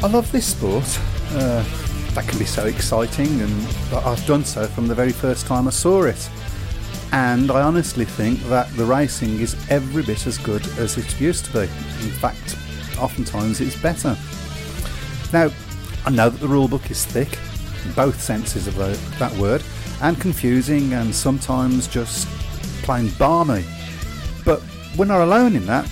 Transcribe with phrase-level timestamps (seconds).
[0.00, 0.84] I love this sport.
[1.32, 1.64] Uh,
[2.14, 5.70] that can be so exciting, and I've done so from the very first time I
[5.70, 6.30] saw it.
[7.10, 11.46] And I honestly think that the racing is every bit as good as it used
[11.46, 11.60] to be.
[12.04, 12.56] In fact,
[13.00, 14.16] oftentimes it's better.
[15.32, 15.50] Now,
[16.06, 17.36] I know that the rule book is thick,
[17.84, 18.76] in both senses of
[19.18, 19.64] that word,
[20.00, 22.28] and confusing, and sometimes just
[22.84, 23.64] plain balmy.
[24.44, 24.62] But
[24.96, 25.90] we're not alone in that.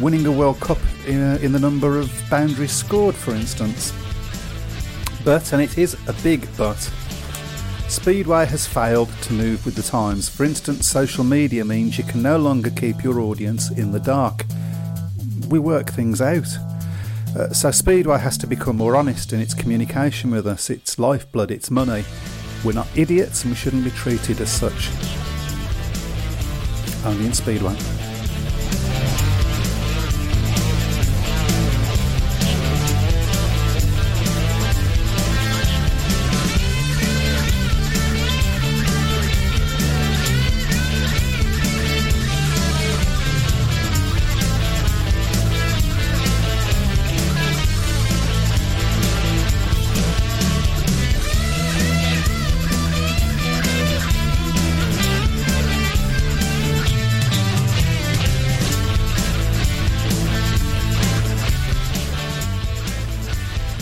[0.00, 3.92] Winning a World Cup in, a, in the number of boundaries scored, for instance.
[5.24, 6.78] But, and it is a big but,
[7.88, 10.28] Speedway has failed to move with the times.
[10.28, 14.44] For instance, social media means you can no longer keep your audience in the dark.
[15.48, 16.48] We work things out.
[17.34, 20.68] Uh, so Speedway has to become more honest in its communication with us.
[20.68, 22.04] It's lifeblood, it's money.
[22.62, 24.90] We're not idiots and we shouldn't be treated as such.
[27.06, 28.07] Only in Speedway.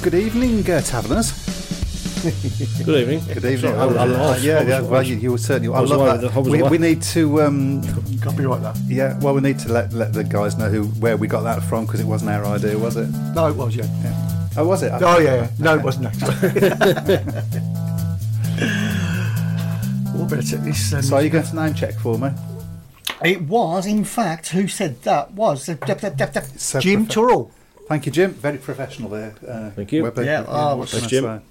[0.07, 1.35] Good evening, uh, taverners.
[2.85, 3.25] Good evening.
[3.27, 3.59] Good evening.
[3.59, 4.41] Sorry, I'm- I'm Uh, off.
[4.41, 4.81] yeah, I yeah.
[4.83, 5.75] Well, you, you were certainly.
[5.75, 6.43] I, was love that.
[6.45, 7.43] We, we need to.
[7.43, 7.83] Um,
[8.21, 8.77] Copyright that.
[8.87, 9.19] yeah.
[9.19, 11.87] Well, we need to let let the guys know who where we got that from
[11.87, 13.09] because it wasn't our idea, was it?
[13.35, 13.89] No, it was, yeah.
[14.57, 14.93] Oh, was it?
[14.95, 15.49] Oh, yeah, yeah.
[15.59, 16.31] No, it wasn't actually.
[20.15, 20.93] We'll better take this.
[20.95, 22.29] Um, So are you going to name check for me?
[23.25, 27.07] It was, in fact, who said that was uh, def- def- def- def- so Jim
[27.07, 27.51] profe- Turrell.
[27.89, 28.33] Thank you, Jim.
[28.33, 29.35] Very professional there.
[29.47, 30.03] Uh, Thank you.
[30.03, 30.25] Webber.
[30.25, 31.25] Yeah, oh, what thanks, Jim.
[31.25, 31.43] Um,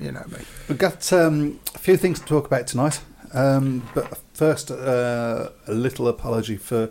[0.00, 0.38] you know me.
[0.68, 3.00] We've got um, a few things to talk about tonight.
[3.32, 6.90] Um, but first, uh, a little apology for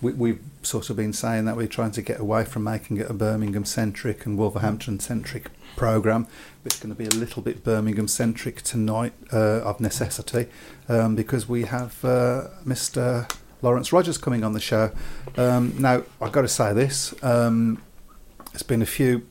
[0.00, 3.10] we, we've sort of been saying that we're trying to get away from making it
[3.10, 6.26] a Birmingham centric and Wolverhampton centric program.
[6.64, 10.46] It's going to be a little bit Birmingham centric tonight uh, of necessity
[10.88, 13.32] um, because we have uh, Mr.
[13.62, 14.92] Laurence Rogers coming on the show.
[15.36, 17.14] Um, now, I've got to say this.
[17.22, 17.82] Um,
[18.52, 19.26] there's been a few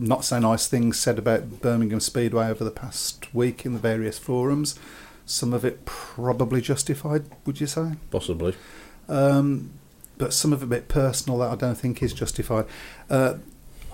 [0.00, 4.16] not so nice things said about Birmingham Speedway over the past week in the various
[4.18, 4.78] forums.
[5.26, 7.92] Some of it probably justified, would you say?
[8.10, 8.54] Possibly.
[9.08, 9.70] Um,
[10.16, 12.66] but some of it a bit personal that I don't think is justified.
[13.10, 13.34] Uh,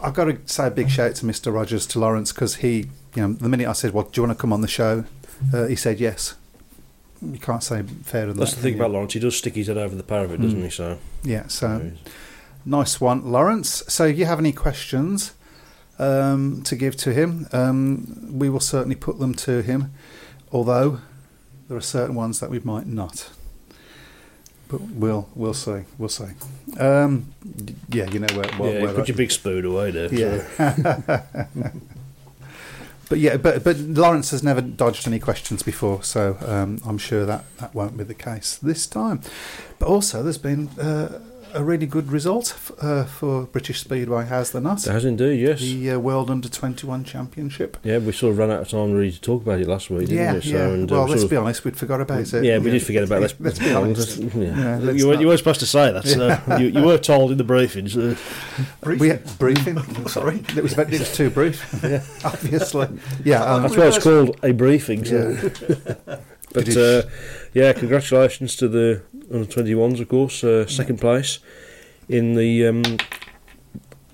[0.03, 1.53] I've got to say a big shout out to Mr.
[1.55, 4.37] Rogers to Laurence because he, you know, the minute I said, "Well, do you want
[4.37, 5.05] to come on the show?"
[5.55, 6.35] Uh, he said yes.
[7.23, 8.57] You can't say fairer than That's that.
[8.57, 9.15] the thing about Laurence.
[9.15, 10.65] He does stick his head over the parapet, doesn't Mm.
[10.65, 10.71] he?
[10.71, 11.91] So, Yeah, so
[12.65, 13.83] nice one, Laurence.
[13.89, 15.35] So, if you have any questions
[15.99, 19.93] um, to give to him, um, we will certainly put them to him.
[20.53, 21.01] Although
[21.69, 23.31] there are certain ones that we might not.
[24.69, 25.83] But we'll we'll see.
[25.99, 26.29] We'll see.
[26.79, 27.35] Um,
[27.89, 28.49] yeah, you know where.
[28.57, 30.13] where, yeah, where put your big spoon away there.
[30.13, 31.23] yeah.
[33.09, 37.27] but yeah, but but Laurence has never dodged any questions before, so um, I'm sure
[37.27, 39.21] that that won't be the case this time.
[39.79, 41.21] But also, there's been uh,
[41.55, 44.87] a really good result f- uh, for British Speedway, has there not?
[44.87, 45.61] It has indeed, yes.
[45.61, 47.77] The uh, World Under 21 Championship.
[47.83, 50.09] yeah, we sort of ran out of time really to talk about it last week,
[50.09, 50.41] didn't Yeah, we?
[50.41, 50.69] So, yeah.
[50.69, 52.45] and, uh, well, let's be honest, we'd forgot about it.
[52.45, 53.35] Yeah, we did forget about it.
[53.41, 54.19] Let's be honest.
[54.35, 54.57] Yeah.
[54.57, 56.07] Yeah, let's you, were, not- you weren't supposed to say that.
[56.07, 57.89] So you, you were told in the briefing.
[57.89, 58.17] So
[58.85, 59.79] We had briefing.
[60.09, 61.63] Sorry, it was it was too brief.
[62.25, 62.89] obviously.
[63.25, 65.05] Yeah, um, that's why it's called a briefing.
[65.05, 65.37] So.
[65.39, 66.17] yeah.
[66.53, 67.03] But uh,
[67.53, 69.03] yeah, congratulations to the
[69.35, 70.43] under 21s, of course.
[70.45, 71.39] Uh, second place
[72.09, 72.83] in the um,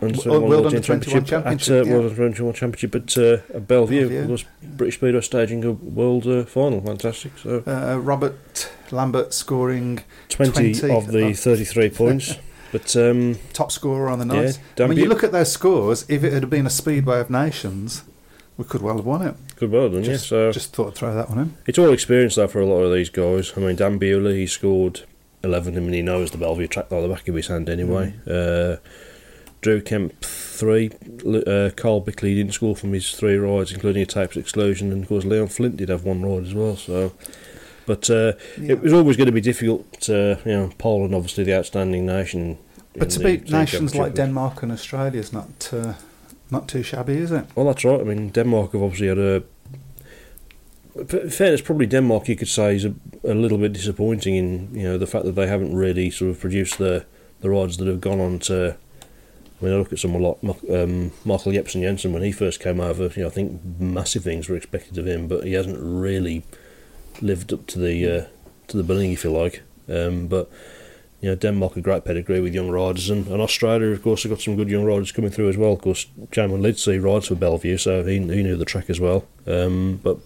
[0.01, 1.93] under World- World Under 21 21 at Championship, uh, yeah.
[1.93, 4.27] World Under 21 Championship at, uh, at Belle Vue.
[4.27, 6.81] Course, British Speedway staging a world uh, final.
[6.81, 7.33] Fantastic.
[7.39, 10.01] So Uh, Robert Lambert scoring
[10.31, 11.35] 20, 20 of the oh.
[11.35, 12.37] 33 points.
[12.73, 14.61] But um, top scorer on the Yeah, night.
[14.79, 16.07] I mean, you look at those scores.
[16.09, 18.05] If it had been a Speedway of Nations,
[18.57, 19.35] we could well have won it.
[19.57, 20.05] good well done.
[20.05, 20.29] Just, yeah.
[20.29, 21.55] So just thought I'd throw that one in.
[21.67, 23.53] it's all experience though for a lot of these guys.
[23.57, 25.01] I mean, Dan Bewley, he scored
[25.43, 25.77] 11.
[25.77, 28.15] I mean, he knows the Belle Vue track like the back of his hand anyway.
[28.27, 28.75] Mm.
[28.75, 28.77] Uh,
[29.61, 30.91] Drew Kemp three.
[31.27, 35.09] Uh, Carl Bickley didn't score from his three rides, including a tapes exclusion, and of
[35.09, 36.77] course Leon Flint did have one ride as well.
[36.77, 37.13] So,
[37.87, 38.73] but uh, Yeah.
[38.73, 40.09] it was always going to be difficult.
[40.09, 42.57] Uh, you know, Poland obviously the outstanding nation.
[42.97, 44.15] But to beat nations like.
[44.15, 45.95] Denmark and Australia is not uh,
[46.51, 47.45] not too shabby, is it?
[47.55, 48.01] Well, that's right.
[48.01, 49.43] I mean, Denmark have obviously had a.
[51.01, 52.95] In fairness, probably Denmark, you could say, is a,
[53.25, 56.41] a little bit disappointing in you know the fact that they haven't really sort of
[56.41, 57.05] produced the
[57.41, 58.77] the rides that have gone on to.
[59.61, 62.81] I mean, I look at someone like um, Michael Jepsen Jensen when he first came
[62.81, 63.05] over.
[63.15, 66.45] You know, I think massive things were expected of him, but he hasn't really
[67.21, 68.27] lived up to the uh,
[68.69, 69.63] to the billing, if you like.
[69.89, 70.51] Um, but
[71.21, 74.31] you know, Denmark a great pedigree with young riders, and, and Australia, of course, have
[74.31, 75.73] got some good young riders coming through as well.
[75.73, 79.01] Of course, Jaimon Lidsey rides for Belle Vue, so he, he knew the track as
[79.01, 79.27] well.
[79.47, 80.19] Um, but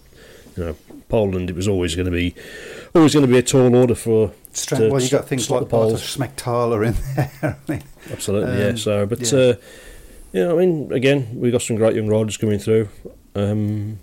[0.57, 0.75] you know,
[1.09, 2.35] Poland, it was always going to be
[2.93, 4.83] always going to be a tall order for Strange.
[4.83, 7.57] to well, you got things like Bartosz Smektala in there.
[7.67, 8.69] I mean, Absolutely, yeah.
[8.69, 9.39] Um, So, but yeah.
[9.39, 9.55] uh,
[10.31, 12.89] yeah, I mean, again, we got some great young riders coming through.
[13.35, 13.99] Um,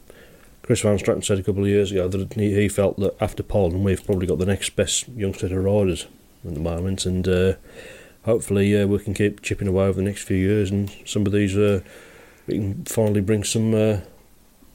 [0.62, 3.42] Chris Van Straaten said a couple of years ago that he, he felt that after
[3.42, 6.06] Poland, we've probably got the next best young set of riders
[6.46, 7.54] at the moment, and uh,
[8.24, 11.32] hopefully uh, we can keep chipping away over the next few years, and some of
[11.32, 11.80] these uh,
[12.46, 13.98] we can finally bring some uh,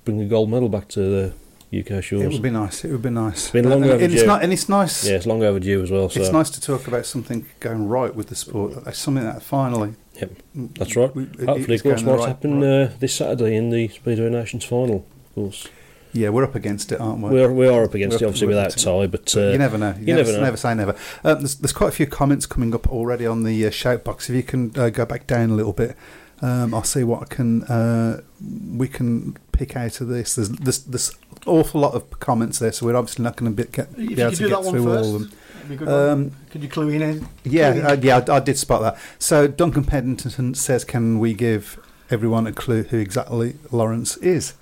[0.06, 1.34] bring a gold medal back to the
[1.70, 2.86] UK it would be nice.
[2.86, 3.44] It would be nice.
[3.46, 4.26] It's Been long and, and it's overdue.
[4.28, 5.06] not, and it's nice.
[5.08, 6.10] yeah, it's long overdue as well.
[6.10, 8.86] So It's nice to talk about something going right with the sport.
[8.86, 9.96] There's something that finally.
[10.16, 11.14] Yep, that's right.
[11.16, 14.64] we- hopefully, of course, might right- happen right- uh, this Saturday in the Speedway Nations
[14.64, 15.06] final.
[15.30, 15.68] Of course.
[16.14, 17.32] yeah, we're up against it, aren't we?
[17.32, 19.58] We are, we are up against We're it, obviously, we're without tie, but uh, you
[19.58, 19.94] never know.
[20.00, 20.44] You, you never, never know.
[20.46, 20.96] never say never.
[21.26, 24.30] Um, there's, there's quite a few comments coming up already on the uh, shout box.
[24.30, 25.96] If you can uh, go back down a little bit,
[26.42, 30.36] um, I'll see what I can uh, we can pick out of this.
[30.36, 31.12] There's there's, there's
[31.48, 34.04] awful lot of comments there, so we're obviously not going to be, get, If be
[34.04, 35.32] you able could to do get that one through all of them.
[35.54, 36.32] that'd be a good Um.
[36.52, 37.02] Could you clue in?
[37.02, 37.20] in?
[37.20, 37.86] Clue Yeah, in?
[37.86, 38.98] uh, yeah, I, I did spot that.
[39.20, 41.80] So Duncan Pennington says, "Can we give
[42.10, 44.54] everyone a clue who exactly Laurence is?"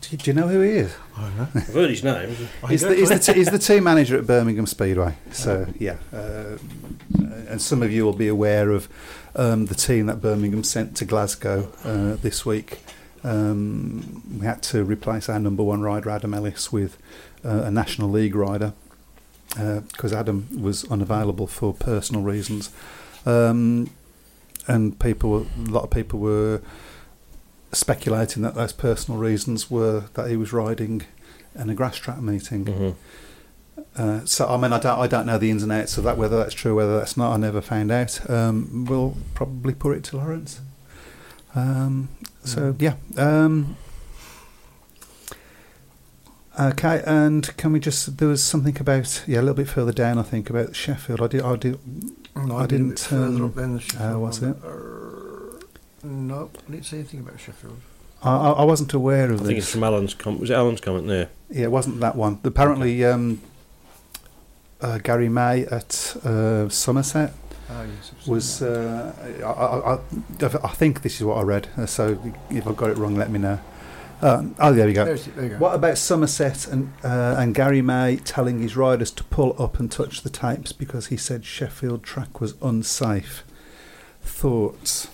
[0.00, 0.94] Do, do you know who he is?
[1.16, 1.32] I've
[1.72, 2.36] heard his name.
[2.68, 5.16] He's the, he's, the t- he's the team manager at Birmingham Speedway.
[5.32, 6.58] So yeah, uh,
[7.48, 8.88] and some of you will be aware of
[9.36, 12.80] um, the team that Birmingham sent to Glasgow uh, this week.
[13.24, 16.98] Um, we had to replace our number one rider Adam Ellis with
[17.44, 18.72] uh, a National League rider
[19.88, 22.70] because Adam was unavailable for personal reasons,
[23.24, 23.88] um,
[24.66, 26.60] and people, were, a lot of people were
[27.72, 31.02] speculating that those personal reasons were that he was riding
[31.54, 32.66] in a grass track meeting.
[32.66, 32.90] hmm
[33.96, 36.16] Uh, so I mean, I don't, I don't know the ins and outs of that.
[36.18, 38.28] Whether that's true, whether that's not, I never found out.
[38.28, 40.60] Um, we'll probably put it to Laurence.
[41.54, 42.08] Um,
[42.44, 42.94] so yeah.
[43.16, 43.76] Um,
[46.60, 48.18] okay, and can we just?
[48.18, 50.18] There was something about yeah, a little bit further down.
[50.18, 51.20] I think about Sheffield.
[51.20, 51.42] I did.
[51.42, 51.78] I did.
[52.36, 54.20] No, I I'd been a didn't, bit further um, up than the Sheffield.
[54.20, 54.56] was it?
[54.64, 55.58] Uh,
[56.02, 57.80] no, I didn't say anything about Sheffield.
[58.22, 60.40] I, I I wasn't aware of I of think it's from Alan's comment.
[60.40, 61.28] Was it Alan's comment there?
[61.50, 62.40] Yeah, it wasn't that one.
[62.44, 63.40] Apparently, um,
[64.80, 67.32] uh, Gary May at uh, Somerset
[67.70, 71.68] Ah, yes, I've was uh, I, I, I, I think this is what I read.
[71.76, 72.18] Uh, so
[72.50, 73.58] if I've got it wrong, let me know.
[74.22, 75.04] Um, oh, there we go.
[75.04, 75.56] There you go.
[75.56, 79.90] What about Somerset and uh, and Gary May telling his riders to pull up and
[79.90, 83.44] touch the tapes because he said Sheffield track was unsafe?
[84.22, 85.08] Thoughts?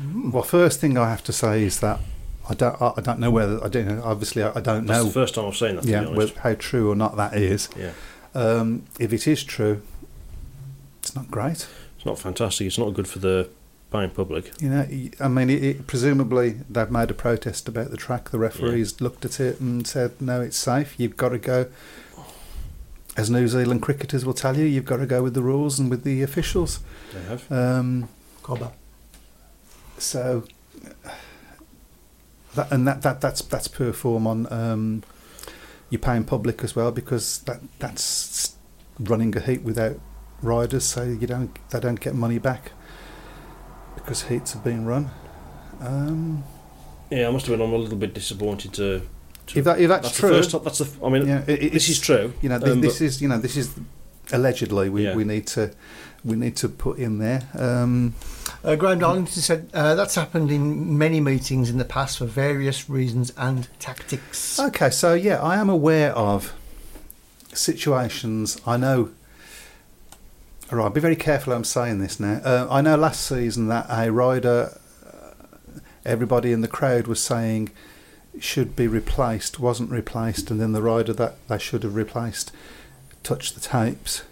[0.00, 0.32] Mm.
[0.32, 2.00] Well, first thing I have to say is that
[2.48, 4.02] I don't I I don't know whether I don't know.
[4.04, 5.04] Obviously, I, I don't That's know.
[5.04, 5.82] the first time I've seen that.
[5.82, 6.36] To yeah, be well, honest.
[6.38, 7.68] how true or not that is.
[7.76, 7.92] yeah,
[8.34, 9.82] Um, if it is true,
[11.12, 11.66] it's not great.
[11.96, 12.66] it's not fantastic.
[12.66, 13.50] It's not good for the
[13.90, 14.50] paying public.
[14.62, 18.30] You know, y- I mean, it, it, presumably they've made a protest about the track.
[18.30, 20.94] The referees looked at it and said, "No, it's safe.
[20.98, 21.66] You've got to go."
[23.14, 25.90] As New Zealand cricketers will tell you, you've got to go with the rules and
[25.90, 26.80] with the officials.
[27.12, 27.52] They have.
[27.52, 28.08] Um,
[28.42, 28.72] Cobber.
[29.98, 30.44] so,
[32.54, 35.02] that, and that, that that's that's poor form on um,
[35.90, 38.56] your paying public as well because that that's
[38.98, 40.00] running a heat without
[40.42, 42.72] riders, say you don't they don't get money back
[43.94, 45.10] because heats have been run.
[45.80, 46.44] Um,
[47.10, 47.66] Yeah, I must have been.
[47.66, 49.02] I'm a little bit disappointed to.
[49.48, 50.64] to if that if that's, that's true, the first.
[50.64, 51.06] That's the.
[51.06, 52.32] I mean, yeah, it, this is true.
[52.40, 53.74] You know, this, um, this is you know this is
[54.32, 55.14] allegedly we, Yeah.
[55.14, 55.72] we need to
[56.24, 57.42] we need to put in there.
[57.54, 58.14] Um,
[58.64, 62.88] Uh, Graham Darlington said uh, that's happened in many meetings in the past for various
[62.88, 64.58] reasons and tactics.
[64.60, 66.54] Okay, so yeah, I am aware of
[67.52, 68.60] situations.
[68.66, 69.10] I know.
[70.72, 71.52] All right, be very careful.
[71.52, 72.40] I'm saying this now.
[72.42, 77.70] Uh, I know last season that a rider, uh, everybody in the crowd was saying
[78.40, 82.52] should be replaced, wasn't replaced, and then the rider that they should have replaced
[83.22, 84.22] touched the tapes,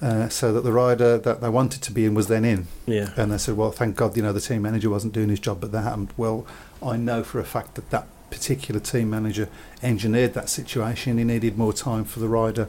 [0.00, 2.68] uh, so that the rider that they wanted to be in was then in.
[2.86, 3.12] Yeah.
[3.16, 5.60] And they said, well, thank God, you know, the team manager wasn't doing his job,
[5.60, 6.14] but that happened.
[6.16, 6.46] Well,
[6.80, 9.48] I know for a fact that that particular team manager
[9.82, 11.18] engineered that situation.
[11.18, 12.68] He needed more time for the rider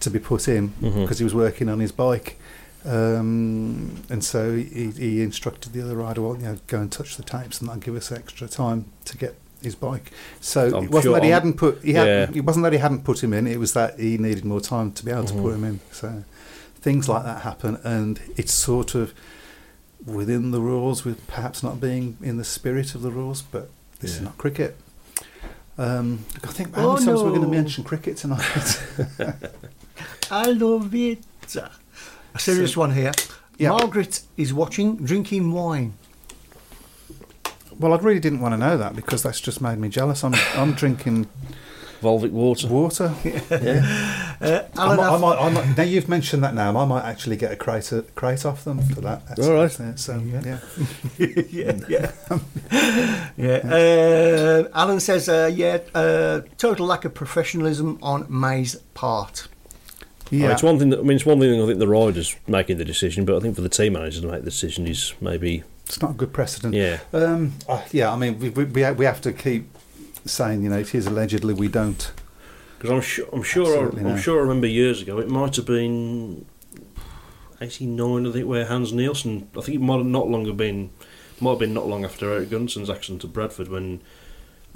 [0.00, 2.38] to be put in because he was working on his bike.
[2.84, 7.16] Um, and so he, he instructed the other rider, well, you know, go and touch
[7.16, 10.12] the tapes and that'll give us extra time to get his bike.
[10.40, 12.38] So I'm it wasn't sure that he I'm- hadn't put he hadn't, Yeah.
[12.38, 13.46] it wasn't that he hadn't put him in.
[13.46, 15.42] It was that he needed more time to be able to Mhm.
[15.42, 15.80] put him in.
[15.92, 16.22] So
[16.80, 19.12] things like that happen, and it's sort of
[20.06, 23.42] within the rules, with perhaps not being in the spirit of the rules.
[23.42, 23.68] But
[24.00, 24.76] this is not cricket.
[25.76, 28.42] Um, I think how Oh, many times we're going to mention cricket tonight.
[30.30, 31.20] I love it.
[31.56, 33.12] A serious one here.
[33.58, 33.70] Yeah.
[33.70, 35.94] Margaret is watching, drinking wine.
[37.78, 40.22] well, I really didn't want to know that because that's just made me jealous.
[40.24, 41.26] I'm I'm drinking
[42.02, 42.68] Volvic water.
[42.68, 43.14] water.
[43.50, 44.36] Yeah.
[44.40, 46.84] Uh, I Alan, might, I Ath- might, I might, now you've mentioned that now, I
[46.84, 49.26] might actually get a crate, a crate off them for that.
[49.26, 49.62] That's, All right.
[49.68, 49.98] that's it.
[49.98, 50.60] So Yeah.
[51.18, 51.72] yeah, yeah,
[52.68, 53.20] yeah.
[53.36, 53.74] yeah.
[53.74, 59.48] Uh, Alan says, uh, yeah, uh, total lack of professionalism on May's part.
[60.30, 60.48] Yeah.
[60.48, 60.90] Oh, it's one thing.
[60.90, 61.60] That, I mean, it's one thing.
[61.62, 64.26] I think the riders making the decision, but I think for the team manager to
[64.26, 66.74] make the decision is maybe It's not a good precedent.
[66.74, 66.98] yeah.
[67.12, 69.64] Um, uh, yeah, I mean, we, we, we we have to keep
[70.26, 72.12] saying, you know, it is allegedly we don't.
[72.78, 74.16] Because I'm sure, I'm sure, I, I'm no.
[74.16, 74.38] sure.
[74.38, 75.18] I remember years ago.
[75.18, 76.44] It might have been
[77.60, 79.48] '89, I think, where Hans Nielsen.
[79.56, 80.90] I think it might have not long have been,
[81.40, 84.00] might have been not long after Erik Gundersen's accident at Bradford when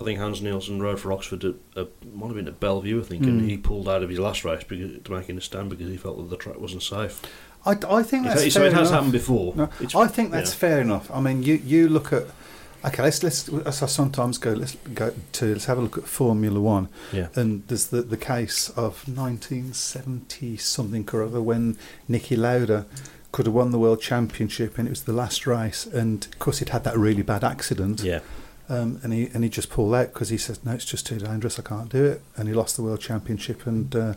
[0.02, 3.00] I think Hans Nielsen rode for Oxford at, at might have been at Belle Vue,
[3.00, 3.28] I think, Mm.
[3.28, 5.88] and he pulled out of his last race because, to make in a stand because
[5.88, 7.22] he felt that the track wasn't safe.
[7.64, 8.92] I, I think that's so fair it has enough.
[8.92, 9.54] happened before.
[9.56, 10.56] No, It's- I think that's yeah.
[10.56, 11.10] fair enough.
[11.12, 12.24] I mean, you, you look at
[12.84, 13.02] okay.
[13.04, 14.52] Let's let's as I sometimes go.
[14.52, 16.88] Let's go to let's have a look at Formula One.
[17.12, 17.28] Yeah.
[17.36, 21.76] And there's the the case of 1970 something or other when
[22.10, 22.86] Niki Lauda
[23.30, 26.58] could have won the world championship and it was the last race and of course
[26.58, 28.20] he'd had that really bad accident Yeah.
[28.72, 31.18] Um, and he and he just pulled out because he says no it's just too
[31.18, 32.22] dangerous I can't do it.
[32.36, 34.14] And he lost the world championship and uh,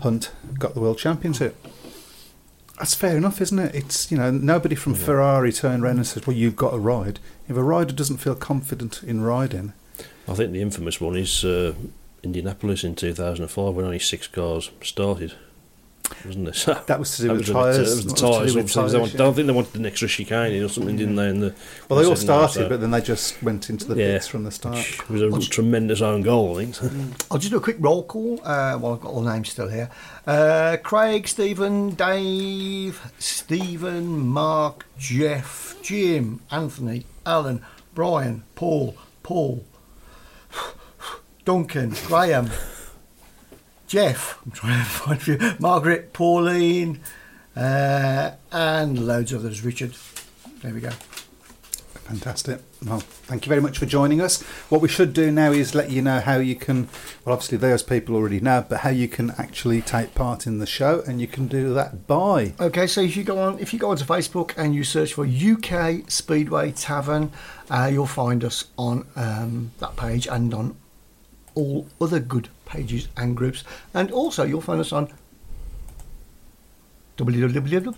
[0.00, 1.54] Hunt got the world championship.
[2.78, 3.74] That's fair enough isn't it?
[3.74, 5.00] It's you know nobody from Yeah.
[5.00, 7.20] Ferrari turned around and said well you've got to ride.
[7.48, 9.72] If a rider doesn't feel confident in riding
[10.28, 11.74] I think the infamous one is uh,
[12.22, 15.34] Indianapolis in 2005 when only six cars started,
[16.24, 16.54] wasn't it?
[16.62, 18.56] So that was to do that with the- tyres It was the tyres.
[18.56, 18.82] obviously.
[19.00, 19.14] Want- yeah.
[19.14, 21.28] I don't think they wanted an extra chicane or something, didn't they?
[21.28, 21.54] In the,
[21.88, 24.12] Well, they all started, so- but then they just went into the Yeah.
[24.14, 24.78] pits from the start.
[24.78, 26.76] It was a tremendous own goal, I think.
[27.30, 28.40] I'll just do a quick roll call.
[28.44, 29.90] Uh, well, I've got all names still here.
[30.26, 37.62] Uh, Craig, Stephen, Dave, Stephen, Mark, Jeff, Jim, Anthony, Alan,
[37.94, 39.64] Brian, Paul, Paul,
[41.44, 42.50] Duncan, Graham,
[43.92, 44.40] Jeff.
[44.46, 45.38] I'm trying to find a few.
[45.60, 47.00] Margaret, Pauline,
[47.54, 49.62] uh, and loads of others.
[49.62, 49.94] Richard.
[50.62, 50.88] There we go.
[52.06, 52.62] Fantastic.
[52.86, 54.40] Well, thank you very much for joining us.
[54.70, 56.88] What we should do now is let you know how you can,
[57.26, 60.66] well, obviously those people already know, but how you can actually take part in the
[60.66, 62.54] show, and you can do that by.
[62.58, 65.26] Okay, so if you go on, if you go onto Facebook and you search for
[65.26, 67.30] UK Speedway Tavern,
[67.68, 70.76] uh, you'll find us on um, that page and on
[71.54, 75.12] all other good pages and groups, and also you'll find us on
[77.16, 77.94] www.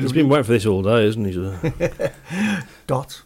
[0.00, 1.32] He's been waiting for this all day, isn't he?
[2.86, 3.22] Dot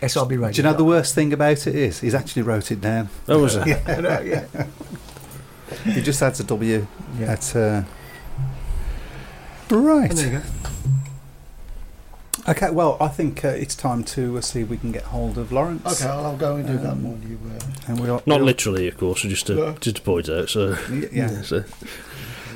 [0.00, 0.50] SRB Radio.
[0.50, 2.00] Do you know the worst thing about it is?
[2.00, 3.08] He's actually wrote it down.
[3.28, 3.66] Oh, was it?
[3.66, 4.46] yeah, no, yeah.
[5.84, 6.86] He just adds a W.
[7.18, 7.32] Yeah.
[7.32, 7.82] At, uh,
[9.70, 10.10] right.
[10.10, 10.69] And there you go.
[12.48, 15.36] Okay, well, I think uh, it's time to uh, see if we can get hold
[15.38, 16.00] of Laurence.
[16.02, 17.38] Okay, I'll, I'll go and do that Um, while you.
[17.44, 19.72] Uh, And we'll, Not we'll- literally, of course, just to No.
[19.80, 20.48] just to point out.
[20.48, 21.42] So Y- Yeah.
[21.42, 21.64] so-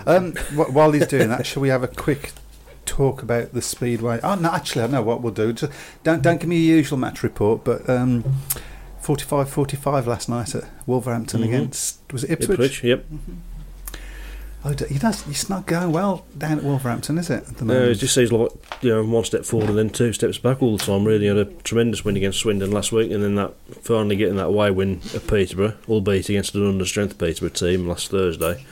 [0.07, 2.33] Um, wh- while he's doing that, shall we have a quick
[2.87, 4.21] talk about the speedway?
[4.23, 5.53] Oh no, actually, I know what we'll do.
[5.53, 5.73] Just
[6.03, 8.25] don't don't give me your usual match report, but um,
[9.03, 11.45] 45-45 last night at Wolverhampton Mhm.
[11.45, 12.51] against was it Ipswich?
[12.61, 13.05] Ipswich, yep.
[14.67, 17.47] Oh, d- you it's not going well down at Wolverhampton, is it?
[17.47, 17.91] At the No, moment?
[17.93, 20.79] it just seems like you know one step forward and then two steps back all
[20.79, 21.05] the time.
[21.05, 23.53] Really had a tremendous win against Swindon last week, and then that
[23.83, 28.65] finally getting that away win at Peterborough, albeit against an understrength Peterborough team last Thursday.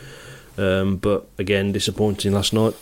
[0.56, 2.74] Um, but again, disappointing last night.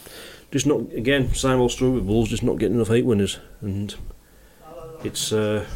[0.52, 3.92] Just not again same old story with Wolves, just not getting enough eight winners, and
[5.02, 5.32] it's.
[5.32, 5.66] Uh,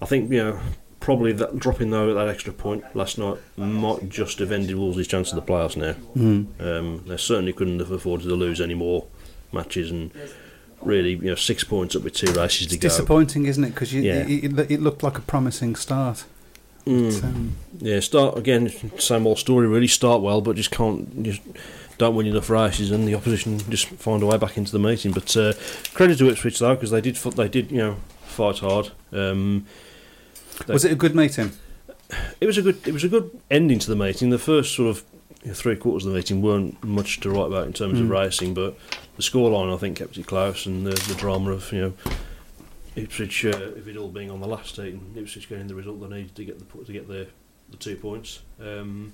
[0.00, 0.60] I think you know
[1.08, 5.32] probably that dropping though that extra point last night might just have ended Wolves' chance
[5.32, 5.94] of the playoffs now.
[6.60, 9.06] Um, they certainly couldn't have afforded to lose any more
[9.50, 10.10] matches and.
[10.80, 12.88] Really, you know, six points up with two races It's to go.
[12.88, 13.70] disappointing, isn't it?
[13.70, 14.24] Because Yeah.
[14.28, 16.22] it, it, looked like a promising start.
[16.86, 17.24] Mm.
[17.24, 18.70] Um, Yeah, start again.
[18.96, 19.66] Same old story.
[19.66, 21.24] Really start well, but just can't.
[21.24, 21.40] Just
[21.98, 25.10] don't win enough races, and the opposition just find a way back into the meeting.
[25.10, 25.54] But uh,
[25.94, 27.16] credit to Ipswich though, because they did.
[27.16, 27.72] They did.
[27.72, 27.96] You know,
[28.26, 28.92] fight hard.
[29.12, 29.66] Um,
[30.66, 31.52] was it a good meeting?
[32.40, 32.86] it was a good.
[32.86, 34.30] It was a good ending to the meeting.
[34.30, 35.04] The first sort of
[35.42, 38.06] you know, three quarters of the meeting weren't much to write about in terms of
[38.06, 38.10] Mm.
[38.10, 38.76] racing, but
[39.16, 41.92] the scoreline I think kept it close, and the, the drama of you know.
[42.96, 46.08] Ipswich, uh, if it all being on the last and Ipswich getting the result they
[46.16, 47.28] needed to get the to get the
[47.70, 48.40] the two points.
[48.60, 49.12] Um,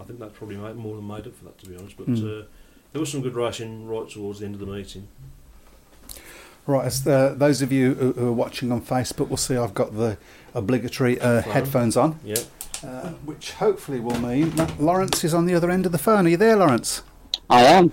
[0.00, 1.96] I think that probably made, more than made up for that, to be honest.
[1.98, 2.42] But Mm.
[2.42, 2.46] uh,
[2.92, 5.06] there was some good racing right towards the end of the meeting.
[6.70, 9.74] Right, as the, those of you who, who are watching on Facebook will see I've
[9.74, 10.16] got the
[10.54, 12.36] obligatory uh, headphones on, Yeah,
[12.84, 16.26] uh, which hopefully will mean that Laurence is on the other end of the phone.
[16.26, 17.02] Are you there, Laurence?
[17.50, 17.92] I am.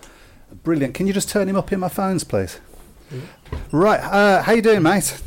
[0.64, 0.94] Brilliant.
[0.94, 2.60] Can you just turn him up in my phones, please?
[3.72, 5.24] Right, uh, how you doing, mate?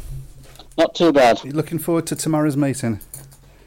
[0.79, 1.43] Not too bad.
[1.43, 3.01] You looking forward to tomorrow's meeting?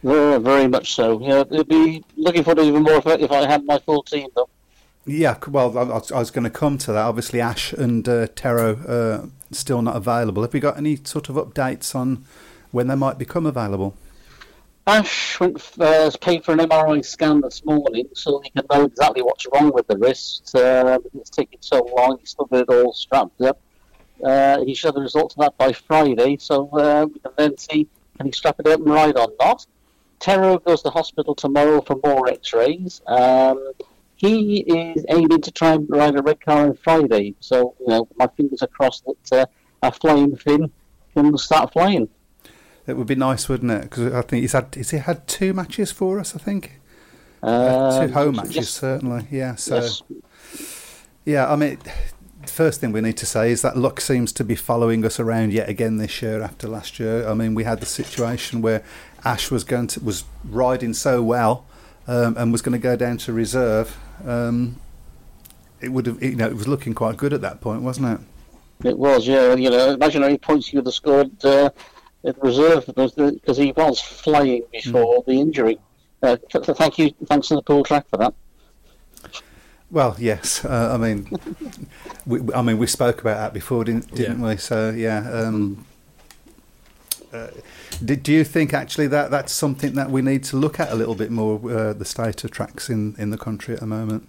[0.02, 1.20] Very, very much so.
[1.22, 4.04] Yeah, it'd be looking forward to even more if I, if I had my full
[4.04, 4.48] team though.
[5.06, 7.02] Yeah, well, I, was- going to come to that.
[7.06, 10.42] Obviously, Ash and uh, Tero uh, still not available.
[10.44, 12.24] Have we got any sort of updates on
[12.72, 13.96] when they might become available?
[14.86, 19.22] Ash went uh, paid for an MRI scan this morning, so he can know exactly
[19.22, 20.54] what's wrong with the wrist.
[20.56, 22.18] Uh, it's taking so long.
[22.20, 23.60] He's still got it all strapped up.
[24.24, 27.58] Uh, he should have the results of that by Friday, so uh, we can then
[27.58, 29.66] see can he strap it up and ride or not.
[30.20, 33.02] Tero goes to hospital tomorrow for more X-rays.
[33.08, 33.72] Um,
[34.24, 38.08] he is aiming to try and ride a red car on Friday, so you know
[38.16, 39.46] my fingers are crossed that uh,
[39.82, 40.72] a flying Finn
[41.14, 42.08] can start flying.
[42.88, 43.82] It would be nice, wouldn't it?
[43.84, 46.36] Because I think he's had he's had two matches for us.
[46.36, 46.80] I think
[47.42, 49.28] uh, Um, two home matches, yes, certainly.
[49.30, 49.56] Yeah.
[49.56, 50.02] So yes.
[51.26, 51.80] yeah, I mean,
[52.42, 55.20] the first thing we need to say is that luck seems to be following us
[55.20, 57.28] around yet again this year after last year.
[57.28, 58.84] I mean, we had the situation where
[59.26, 61.66] Ash was going to was riding so well
[62.08, 63.98] um, and was going to go down to reserve.
[64.26, 64.80] Um,
[65.82, 68.88] it would have, you know, it was looking quite good at that point, wasn't it?
[68.88, 69.54] It was, yeah.
[69.54, 71.70] You know, imagine how many points he would have scored uh,
[72.24, 75.80] in reserve because he was flying before the injury.
[76.22, 78.34] Uh, th- th- thank you, thanks to the pool track for that.
[79.92, 80.64] Well, yes.
[80.66, 81.30] Uh, I mean,
[82.26, 84.58] we, I mean, we spoke about that before, didn't, didn't we?
[84.58, 85.30] So, yeah.
[85.30, 85.86] Um,
[87.32, 87.48] uh,
[88.06, 90.96] do, do you think actually that that's something that we need to look at a
[90.96, 91.60] little bit more?
[91.70, 94.28] Uh, the state of tracks in, in the country at the moment.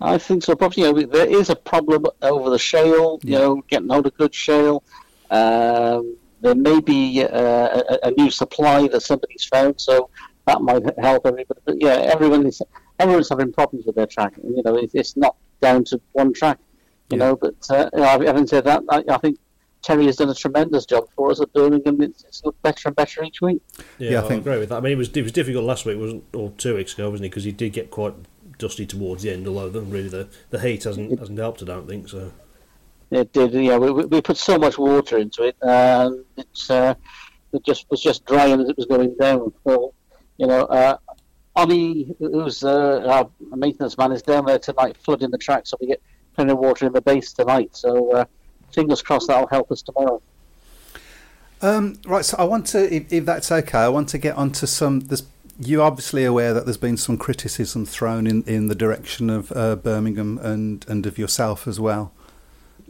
[0.00, 0.54] I think so.
[0.56, 3.20] Probably, you know, there is a problem over the shale.
[3.22, 4.82] You know, getting hold of good shale.
[5.30, 10.08] Um, there may be uh, a, a new supply that somebody's found, so
[10.46, 11.60] that might help everybody.
[11.64, 12.62] But yeah, everyone is
[12.98, 14.32] everyone's having problems with their track.
[14.42, 16.58] You know, it, it's not down to one track.
[17.10, 17.24] You Yeah.
[17.24, 19.38] know, but uh, you know, having said that, I, I think
[19.82, 22.00] Terry has done a tremendous job for us at Birmingham.
[22.02, 23.62] It's, it's looked better and better each week.
[23.98, 24.76] yeah, Yeah, I I, think- agree with that.
[24.76, 27.26] I mean, it was it was difficult last week, wasn't or two weeks ago, wasn't
[27.26, 27.30] it?
[27.30, 28.14] Because he did get quite
[28.58, 29.46] dusty towards the end.
[29.48, 31.62] Although the, really the, the heat hasn't hasn't helped.
[31.62, 32.32] I don't think so.
[33.10, 33.52] It did.
[33.54, 36.94] Yeah, we, we we put so much water into it, and it's uh,
[37.52, 39.52] it just was just drying as it was going down.
[39.66, 39.94] So,
[40.36, 40.96] you know, uh,
[41.56, 45.88] Ollie, who's uh, our maintenance man, is down there tonight flooding the track, so we
[45.88, 46.00] get
[46.36, 47.70] plenty of water in the base tonight.
[47.74, 48.24] So, uh,
[48.74, 50.22] fingers crossed that'll help us tomorrow.
[51.62, 52.24] Um, right.
[52.24, 55.00] So I want to, if, if that's okay, I want to get onto some.
[55.00, 55.24] There's,
[55.58, 59.76] you're obviously aware that there's been some criticism thrown in, in the direction of uh,
[59.76, 62.12] Birmingham and, and of yourself as well.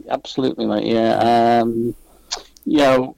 [0.09, 0.85] Absolutely, mate.
[0.85, 1.59] Yeah.
[1.61, 1.93] Um,
[2.65, 3.17] you know,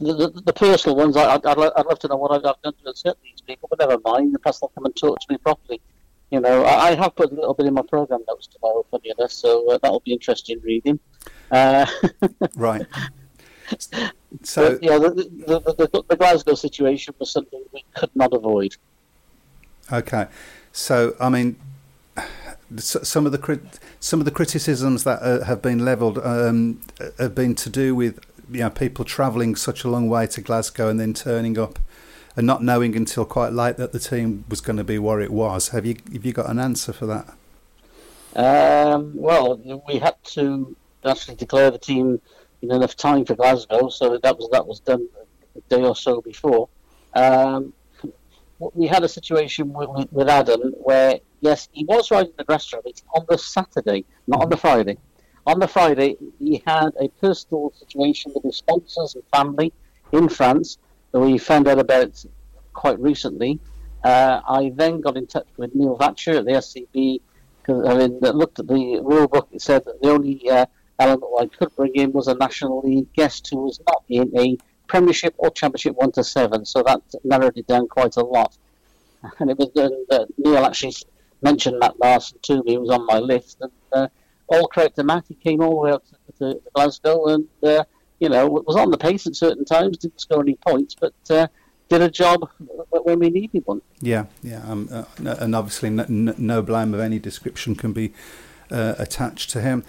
[0.00, 2.60] the, the, the personal ones, I, I'd, I'd, I'd love to know what I've I've
[2.62, 4.36] done to upset these people, but never mind.
[4.42, 5.80] Perhaps they'll come and talk to me properly.
[6.30, 9.12] You know, I, I have put a little bit in my program notes tomorrow, funny
[9.16, 10.98] enough, so uh, that'll be interesting reading.
[11.50, 11.86] Uh,
[12.56, 12.86] Right.
[14.42, 18.76] So but, yeah, the, the, the, the, Glasgow situation was something we could not avoid.
[19.92, 20.26] Okay,
[20.72, 21.56] so I mean,
[22.76, 26.80] some of the crit- some of the criticisms that uh, have been levelled um,
[27.18, 30.88] have been to do with you know people travelling such a long way to Glasgow
[30.88, 31.78] and then turning up
[32.36, 35.32] and not knowing until quite late that the team was going to be where it
[35.32, 35.68] was.
[35.68, 37.34] Have you have you got an answer for that?
[38.36, 40.76] Um, well, we had to
[41.10, 42.20] actually declare the team
[42.62, 45.06] in enough time for Glasgow, so that was that was done
[45.56, 46.68] a day or so before.
[47.14, 47.72] Um,
[48.58, 53.02] we had a situation with, with- Adam where yes, he was riding the grass rabbit
[53.14, 54.96] on the Saturday, not on the Friday.
[55.46, 59.72] On the Friday, he had a personal situation with his sponsors and family
[60.12, 60.78] in France
[61.12, 62.24] that we found out about
[62.72, 63.60] quite recently.
[64.02, 67.20] Uh, I then got in touch with Neil Thatcher at the SCB
[67.60, 69.48] because I mean, looked at the rule book.
[69.52, 70.66] It said that the only uh,
[70.98, 74.56] element I could bring in was a National League guest who was not in a
[74.86, 76.64] Premiership or Championship one to seven.
[76.64, 78.56] So that narrowed it down quite a lot.
[79.38, 80.94] And it was uh, uh, Neil actually
[81.40, 82.72] mentioned that last to me.
[82.72, 84.08] He was on my list, and uh,
[84.48, 85.24] all credit to Matt.
[85.28, 86.04] He came all the way up
[86.38, 87.84] to, to Glasgow, and uh,
[88.20, 89.96] you know was on the pace at certain times.
[89.96, 91.46] Didn't score any points, but uh,
[91.88, 92.48] did a job
[92.90, 93.80] when we needed one.
[94.00, 95.04] Yeah, yeah, um, uh,
[95.38, 98.12] and obviously no, no- no blame of any description can be
[98.70, 99.84] uh, attached to him.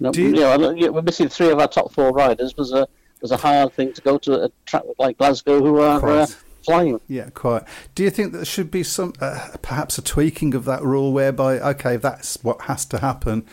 [0.00, 2.56] No, you- you know, yeah, we're missing three of our top four riders.
[2.56, 2.86] Was a
[3.20, 6.26] was a hard thing to go to a track like Glasgow, who are uh,
[6.62, 7.00] flying.
[7.08, 7.62] Yeah, quite.
[7.94, 11.58] Do you think there should be some, uh, perhaps a tweaking of that rule whereby,
[11.60, 13.46] okay, that's what has to happen,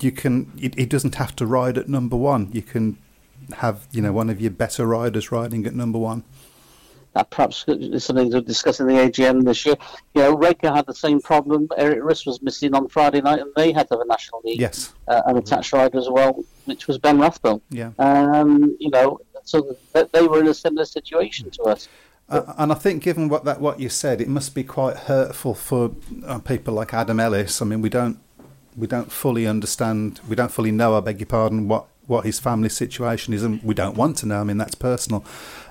[0.00, 2.50] you can, it, it doesn't have to ride at number one.
[2.52, 2.98] You can
[3.56, 6.24] have, you know, one of your better riders riding at number one.
[7.18, 9.74] That perhaps is something to discuss in the AGM this year.
[10.14, 11.66] You know, Redcar had the same problem.
[11.76, 14.60] Erik Riss was missing on Friday night, and they had to have a national league
[14.60, 14.92] Yes.
[15.08, 17.60] uh, an attached rider as well, which was Ben Rathbone.
[17.70, 17.90] Yeah.
[17.98, 21.88] Um, you know, so they were in a similar situation to us.
[22.28, 25.54] Uh, and I think, given what that what you said, it must be quite hurtful
[25.54, 25.90] for
[26.24, 27.60] uh, people like Adam Ellis.
[27.60, 28.20] I mean, we don't
[28.76, 30.96] we don't fully understand, we don't fully know.
[30.96, 34.26] I beg your pardon, what what his family situation is, and we don't want to
[34.26, 34.40] know.
[34.40, 35.24] I mean, that's personal.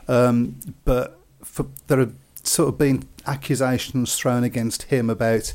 [0.10, 1.18] Um, but
[1.58, 5.54] for, there have sort of been accusations thrown against him about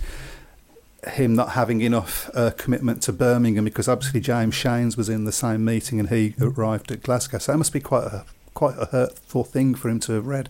[1.14, 5.32] him not having enough uh, commitment to Birmingham because obviously James Shanes was in the
[5.32, 7.38] same meeting and he arrived at Glasgow.
[7.38, 10.48] So it must be quite a quite a hurtful thing for him to have read.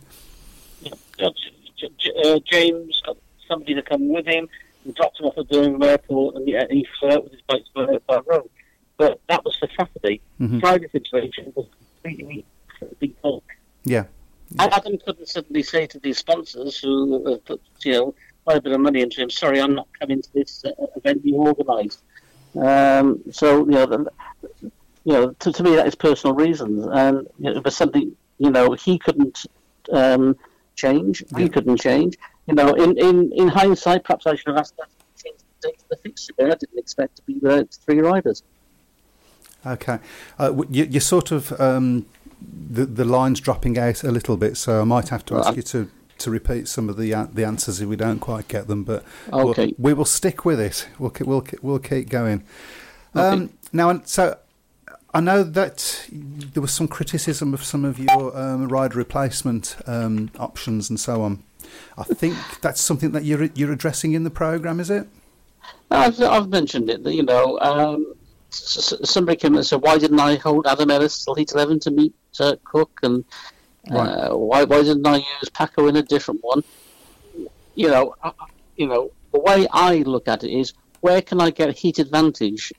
[0.82, 3.16] J- uh, James got
[3.48, 4.48] somebody to come with him
[4.84, 7.42] and dropped him off at Birmingham Airport, and he, and he flew out with his
[7.42, 8.50] bike to by road.
[8.96, 10.20] But that was for Saturday.
[10.40, 10.60] Mhm.
[10.60, 11.66] Friday situation was
[12.02, 12.44] completely,
[12.78, 13.44] completely bulk.
[14.54, 14.64] Yeah.
[14.64, 18.60] And Adam couldn't suddenly say to these sponsors who have put, you know, quite a
[18.60, 22.02] bit of money into him, sorry, I'm not coming to this uh, event you organised.
[22.60, 24.10] Um, so, you know, the,
[25.04, 28.14] you know, to, to me that is personal reasons, and you know, it was something
[28.38, 29.46] you know he couldn't
[29.92, 30.36] um,
[30.76, 31.24] change.
[31.32, 32.16] We couldn't change.
[32.46, 35.68] You know, in, in, in hindsight, perhaps I should have asked that to change the
[35.68, 36.34] date of the fixture.
[36.38, 38.42] I didn't expect to be without three riders.
[39.64, 39.98] Okay.
[40.38, 42.06] Uh, you, you're sort of um,
[42.70, 45.56] the the lines dropping out a little bit, so I might have to ask Right.
[45.58, 48.66] you to, to repeat some of the an- the answers if we don't quite get
[48.68, 48.84] them.
[48.84, 49.66] But Okay.
[49.78, 50.88] we'll, we will stick with it.
[50.98, 52.44] We'll we'll we'll keep going.
[53.14, 54.38] Um, now, so
[55.14, 60.30] I know that there was some criticism of some of your um, rider replacement um,
[60.38, 61.42] options and so on.
[61.98, 65.06] I think that's something that you're you're addressing in the program, is it?
[65.90, 67.00] I've, I've mentioned it.
[67.06, 68.14] You know, um,
[68.54, 72.14] somebody came and said, "Why didn't I hold Adam Ellis till Heat Eleven to meet
[72.40, 73.24] uh, Cook?" And
[73.90, 76.62] uh, why why didn't I use Paco in a different one?
[77.74, 78.32] You know, I,
[78.76, 81.98] you know, the way I look at it is, where can I get a heat
[81.98, 82.72] advantage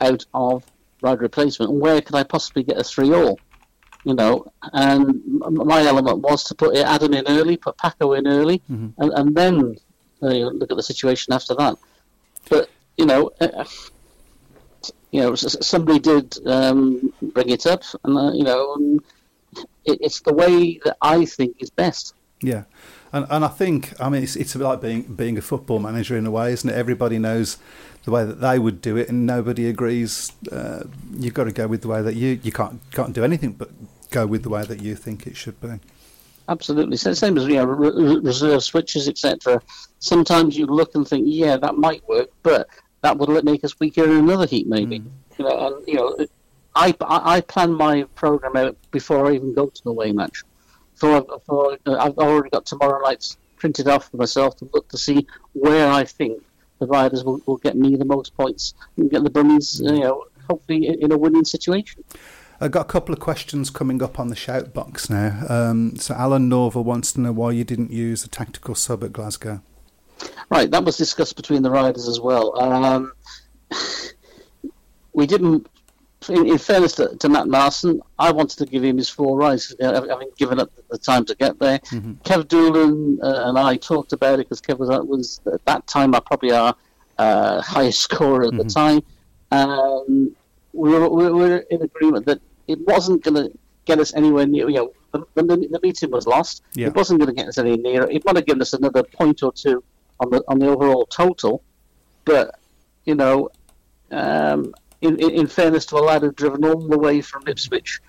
[0.00, 0.64] out of
[1.02, 3.38] ride replacement, and where can I possibly get a three all?
[4.04, 8.60] You know, and my element was to put Adam in early, put Paco in early,
[8.98, 9.76] and, and then
[10.22, 11.78] uh, look at the situation after that
[12.48, 13.64] but you know, uh,
[15.14, 18.98] you know, somebody did um, bring it up, and uh, you know,
[19.84, 22.14] it, it's the way that I think is best.
[22.42, 22.64] Yeah,
[23.12, 26.26] and and I think I mean it's it's like being being a football manager in
[26.26, 26.74] a way, isn't it?
[26.74, 27.58] Everybody knows
[28.02, 30.32] the way that they would do it, and nobody agrees.
[30.50, 33.52] Uh, you've got to go with the way that you you can't can't do anything
[33.52, 33.70] but
[34.10, 35.78] go with the way that you think it should be.
[36.48, 39.62] Absolutely, so same as you know, re- re- reserve switches, etc.
[40.00, 42.68] Sometimes you look and think, yeah, that might work, but
[43.04, 45.02] that would let- make us weaker in another heat, maybe.
[45.38, 46.16] You know, and you know,
[46.74, 50.42] I, I I plan my program out before I even go to the away match.
[50.94, 51.28] So I've,
[51.86, 56.04] I've already got tomorrow nights printed off for myself to look to see where I
[56.04, 56.42] think
[56.78, 60.24] the riders will, will get me the most points and get the bunnies, you know,
[60.48, 62.04] hopefully in, in a winning situation.
[62.60, 65.44] I've got a couple of questions coming up on the shout box now.
[65.48, 69.12] Um, so Alan Norval wants to know why you didn't use a tactical sub at
[69.12, 69.60] Glasgow.
[70.50, 72.58] Right, that was discussed between the riders as well.
[72.60, 73.12] Um,
[75.12, 75.68] we didn't.
[76.28, 79.76] In, in fairness to, to Matt Marson, I wanted to give him his four rides,
[79.78, 81.80] uh, having given up the time to get there.
[82.24, 86.14] Kev Doolan uh, and I talked about it because Kev was, was at that time
[86.14, 86.74] our probably our
[87.18, 89.02] uh, highest scorer at the time.
[89.50, 90.34] Um,
[90.72, 94.68] we, were, we were in agreement that it wasn't going to get us anywhere near.
[94.70, 96.62] You know, the, the, the meeting was lost.
[96.74, 96.86] Yeah.
[96.86, 98.08] It wasn't going to get us any nearer.
[98.10, 99.84] It might have given us another point or two
[100.20, 101.62] on the on the overall total.
[102.24, 102.58] But
[103.04, 103.50] you know,
[104.10, 108.00] um, in, in in fairness to a lad who'd driven all the way from Ipswich,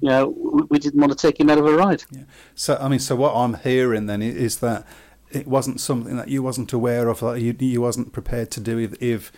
[0.00, 2.04] you know, we, we didn't want to take him out of a ride.
[2.10, 2.22] Yeah.
[2.54, 4.86] So I mean, so what I'm hearing then is that
[5.30, 8.78] it wasn't something that you wasn't aware of, that you you wasn't prepared to do
[8.78, 9.32] if, if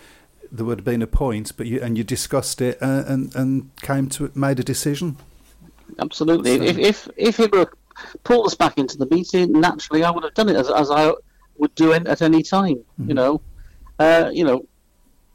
[0.53, 3.71] there would have been a point, but you and you discussed it uh, and and
[3.83, 5.17] came to made a decision.
[5.99, 6.59] Absolutely.
[6.59, 7.71] So- If if if he were
[8.25, 11.13] pulled us back into the meeting, naturally I would have done it as, as I
[11.59, 12.79] would do it at any time.
[13.07, 13.41] You know,
[13.99, 14.67] uh, you know,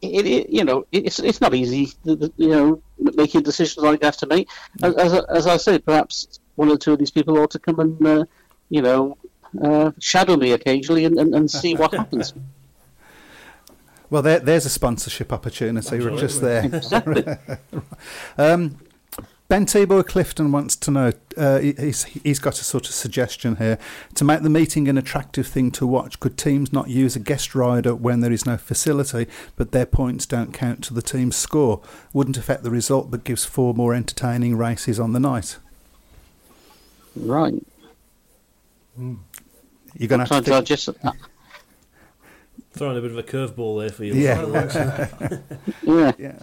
[0.01, 1.91] it, it you know it's it's not easy.
[2.03, 4.47] the- the- You know, making decisions like I have to make.
[4.83, 7.59] As as, I- as I said, perhaps one or two of these people ought to
[7.59, 8.25] come and uh,
[8.69, 9.17] you know
[9.61, 12.33] uh, shadow me occasionally and, and, and see what happens.
[14.09, 17.49] Well, there, there's a sponsorship opportunity We're just there.
[18.37, 18.77] um,
[19.51, 21.11] ben Tabor Clifton wants to know.
[21.35, 23.77] Uh, he- he's he's got a sort of suggestion here
[24.15, 26.21] to make the meeting an attractive thing to watch.
[26.21, 30.25] Could teams not use a guest rider when there is no facility, but their points
[30.25, 31.81] don't count to the team's score?
[32.13, 35.57] Wouldn't affect the result, but gives four more entertaining races on the night.
[37.13, 37.61] Right.
[38.97, 41.11] You're going to So have to I just uh,
[42.71, 44.13] Throwing a bit of a curveball there for you.
[44.13, 45.39] Yeah.
[45.83, 46.11] yeah.
[46.17, 46.39] yeah.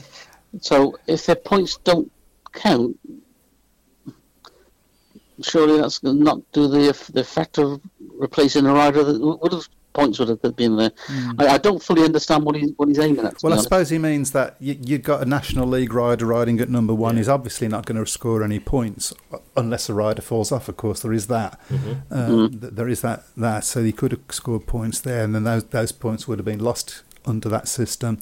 [0.60, 2.12] So if their points don't
[2.58, 2.96] count,
[5.42, 7.80] surely that's going to not do the the effect of
[8.18, 10.92] replacing a rider that would have points would have been there.
[11.38, 13.42] I, I don't fully understand what he's what he's aiming at.
[13.42, 13.64] Well, I honest.
[13.64, 17.16] suppose he means that you, you've got a National League rider riding at number one.
[17.16, 19.12] He's obviously not going to score any points
[19.56, 20.68] unless a rider falls off.
[20.68, 21.58] Of course, there is that.
[22.10, 23.24] Um, th- There is that.
[23.36, 26.46] That so he could have scored points there, and then those those points would have
[26.46, 28.18] been lost under that system.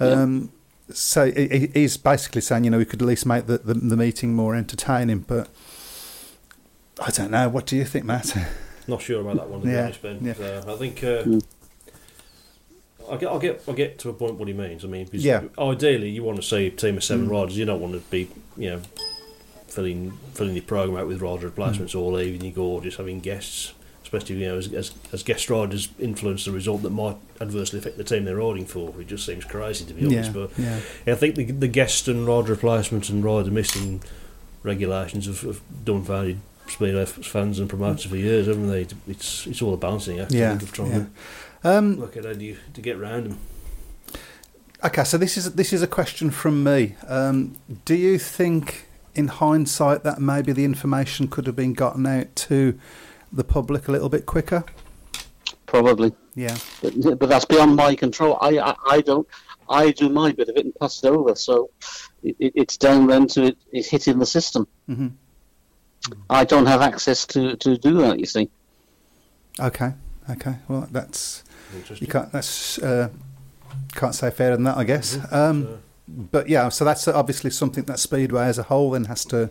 [0.00, 0.52] Um,
[0.90, 3.74] So he- he- he's basically saying, you know, we could at least make the, the,
[3.74, 5.20] the meeting more entertaining.
[5.20, 5.48] But
[7.00, 7.48] I don't know.
[7.48, 8.36] What do you think, Matt?
[8.88, 10.34] Not sure about that one, Yeah, honest, yeah.
[10.34, 11.24] So I think uh,
[13.10, 14.84] I get, I get, I get to a point what he means.
[14.84, 15.44] I mean, Yeah.
[15.58, 17.30] ideally, you want to see a team of seven mm.
[17.30, 17.56] riders.
[17.56, 18.82] You don't want to be, you know,
[19.68, 21.98] filling filling your program out with rider replacements mm.
[22.00, 23.72] all evening or just having guests.
[24.12, 27.96] Especially, you know, as, as, as guest riders influence the result that might adversely affect
[27.96, 28.92] the team they're riding for.
[29.00, 30.34] It just seems crazy, to be honest.
[30.34, 31.12] yeah, But yeah.
[31.14, 34.02] I think the, the guest and rider replacements and rider missing
[34.62, 38.86] regulations have, have dumbfounded speedway f- fans and promoters for years, haven't they?
[39.08, 40.32] It's it's all a balancing act.
[40.32, 40.98] Yeah, of trying yeah.
[41.62, 43.38] to Um, work out how do you to get round them.
[44.84, 46.96] Okay, so this is this is a question from me.
[47.08, 52.34] Um, do you think, in hindsight, that maybe the information could have been gotten out
[52.36, 52.78] to
[53.32, 54.64] the public a little bit quicker?
[55.66, 58.36] Probably, Yeah, but, but that's beyond my control.
[58.40, 59.26] I, I I don't.
[59.70, 61.34] I do my bit of it and pass it over.
[61.34, 61.70] So
[62.22, 64.66] it, it, it's down then to it, it hitting the system.
[64.86, 65.08] hmm
[66.28, 68.18] I don't have access to, to do that.
[68.18, 68.50] You see.
[69.60, 69.92] okay,
[70.28, 70.56] okay.
[70.68, 71.42] Well, that's
[72.00, 73.08] you can't that's uh,
[73.94, 75.16] can't say fairer than that, I guess.
[75.16, 75.32] Mhm.
[75.32, 79.24] Um, So, but yeah, so that's obviously something that Speedway as a whole then has
[79.26, 79.48] to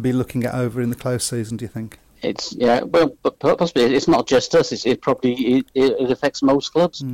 [0.00, 1.58] be looking at over in the close season.
[1.58, 1.98] Do you think?
[2.26, 4.72] It's yeah, well, but possibly it's not just us.
[4.72, 7.04] It's, it probably it, it affects most clubs.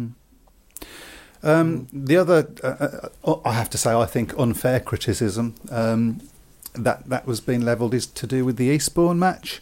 [1.44, 6.20] Um, the other, uh, uh, I have to say, I think unfair criticism um,
[6.74, 9.60] that that was being levelled is to do with the Eastbourne match.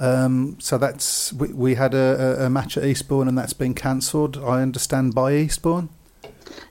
[0.00, 3.74] Um, so that's we, we had a, a- a match at Eastbourne and that's been
[3.74, 4.36] cancelled.
[4.36, 5.88] I understand by Eastbourne.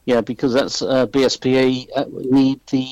[0.06, 2.86] Yeah, because that's uh, BSPA uh, need the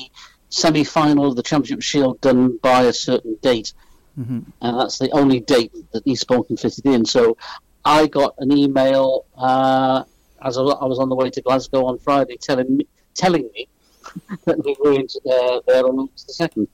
[0.48, 3.74] semi-final of the Championship Shield done by a certain date,
[4.14, 7.04] hmm and that's the only date that Eastbourne can fit it in.
[7.04, 7.36] So
[7.84, 10.04] I got an email uh,
[10.42, 13.68] as I was on the way to Glasgow on Friday, telling me telling me
[14.44, 16.68] that we weren't uh, there on August the second.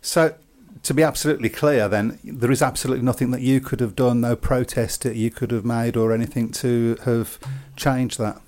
[0.00, 0.34] So,
[0.82, 4.36] to be absolutely clear, then there is absolutely nothing that you could have done, no
[4.36, 7.38] protest that you could have made or anything to have
[7.76, 8.40] changed that,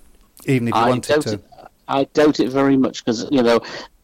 [0.44, 1.32] even if you I wanted to.
[1.34, 1.44] it.
[1.88, 3.60] I doubt it very much because you know,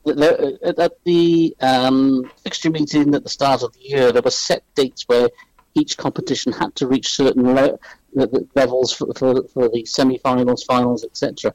[0.07, 4.63] at at the um, fixture meeting at the start of the year, there were set
[4.75, 5.29] dates where
[5.75, 7.79] each competition had to reach certain le-
[8.15, 11.55] le- le- levels for, for, for the semi-finals, finals, etc.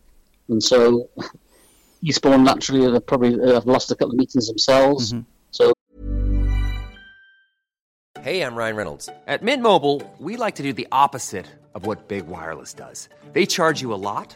[0.50, 1.10] And so,
[2.04, 5.14] Eastbourne naturally have probably uh, have lost a couple of meetings themselves.
[5.14, 5.26] Mhm.
[5.52, 5.74] So
[8.22, 9.10] Hey, I'm Ryan Reynolds.
[9.28, 13.08] At Mint Mobile, we like to do the opposite of what Big Wireless does.
[13.32, 14.36] They charge you a lot,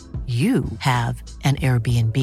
[0.27, 2.17] you have an Airbnb.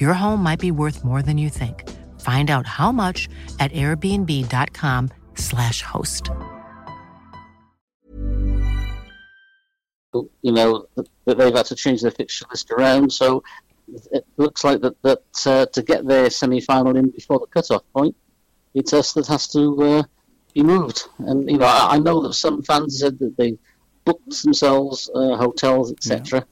[0.00, 1.88] Your home might be worth more than you think.
[2.20, 6.30] Find out how much at airbnb.com/slash host.
[10.42, 13.12] you know, that that they've had to change their fixture list around.
[13.12, 13.42] So
[14.10, 17.82] it looks like that, that uh, to get their semi final in before the cut-off
[17.94, 18.16] point,
[18.74, 20.02] it's us that has to uh,
[20.54, 21.08] be moved.
[21.18, 23.58] And, you know, I, I know that some fans said that they
[24.04, 26.46] booked themselves uh, hotels, etc.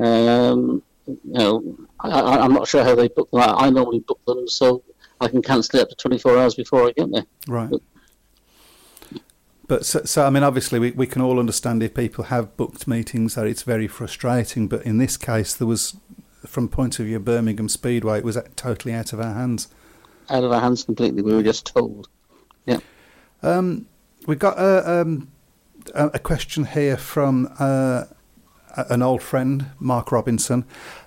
[0.00, 3.40] Um, you know, I, I'm not sure how they book them.
[3.40, 4.82] I, I normally book them so
[5.20, 7.26] I can cancel it up to 24 hours before I get there.
[7.46, 7.70] Right.
[9.66, 12.88] But so, so I mean, obviously, we, we can all understand if people have booked
[12.88, 14.66] meetings that it's very frustrating.
[14.66, 15.96] But in this case, there was,
[16.46, 19.68] from point of view Birmingham Speedway, it was totally out of our hands.
[20.28, 21.22] Out of our hands completely.
[21.22, 22.08] We were just told.
[22.66, 22.78] Yeah.
[23.42, 23.86] Um,
[24.26, 25.30] we got a, um,
[25.94, 28.04] a a question here from uh,
[28.76, 30.64] an old friend, Mark Robinson.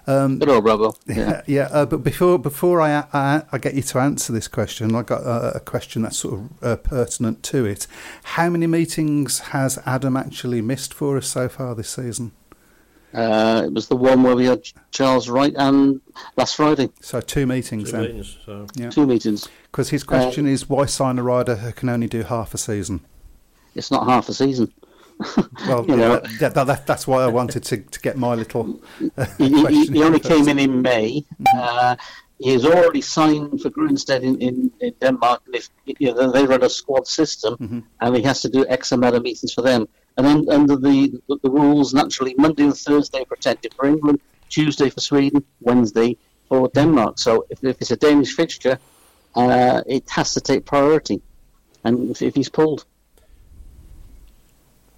[0.07, 0.95] Um, Good old Robbo.
[1.07, 1.41] yeah, Yeah.
[1.47, 1.69] yeah.
[1.71, 5.21] Uh, but before before I, I I get you to answer this question, I got
[5.21, 7.87] a, a question that's sort of uh, pertinent to it.
[8.23, 12.31] How many meetings has Adam actually missed for us so far this season?
[13.13, 16.01] Uh, it was the one where we had Charles Wright and
[16.35, 16.89] last Friday.
[16.99, 18.01] So two meetings Two then.
[18.07, 18.89] meetings, so Yeah.
[18.89, 19.47] Two meetings.
[19.71, 23.01] Because his question is why sign a rider who can only do half a season?
[23.75, 24.73] It's not half a season.
[25.67, 28.79] Well, You know- that, that, that, that's why I wanted to, to get my little
[29.17, 31.25] uh, He, he, he only came in in May.
[31.55, 31.95] Uh,
[32.39, 35.41] he has already signed for Grindsted in, in, in Denmark.
[35.45, 38.91] And if you know, they run a squad system, and he has to do X
[38.91, 39.87] amount of meetings for them.
[40.17, 44.19] And un, under the, the the rules, naturally, Monday and Thursday are protected for England,
[44.49, 46.17] Tuesday for Sweden, Wednesday
[46.49, 47.17] for Denmark.
[47.17, 48.77] So if, if it's a Danish fixture,
[49.35, 51.21] uh, it has to take priority.
[51.83, 52.85] And if, if he's pulled,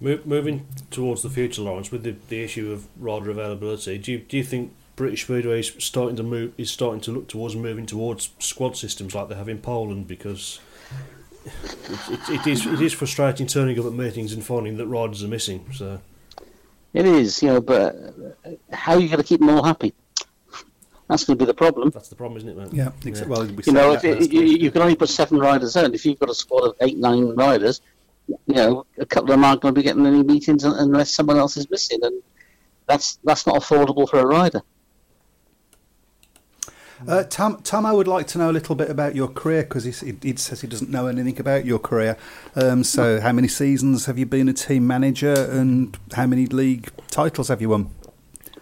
[0.00, 4.18] Mo- moving towards the future, Laurence, with the, the issue of rider availability, do you,
[4.18, 7.86] do you think British Speedway is starting to move is starting to look towards moving
[7.86, 10.06] towards squad systems like they have in Poland?
[10.06, 10.60] Because
[11.44, 15.22] it, it, it is it is frustrating turning up at meetings and finding that riders
[15.22, 15.66] are missing.
[15.74, 16.00] So
[16.92, 19.94] it is, you know, but uh, how are you going to keep them all happy?
[21.08, 21.90] That's going to be the problem.
[21.90, 22.70] that's the problem, isn't it, man?
[22.72, 25.76] Yeah, exa- well, we You know, if it, you, you can only put seven riders
[25.76, 25.94] in.
[25.94, 27.80] If you've got a squad of eight, nine riders,
[28.28, 31.36] you know, a couple of them aren't going to be getting any meetings unless someone
[31.38, 32.22] else is missing, and
[32.86, 34.62] that's that's not affordable for a rider.
[37.06, 39.84] Uh, Tom, Tom, I would like to know a little bit about your career because
[39.84, 42.16] he, he says he doesn't know anything about your career.
[42.54, 46.90] Um, so, how many seasons have you been a team manager, and how many league
[47.10, 47.90] titles have you won?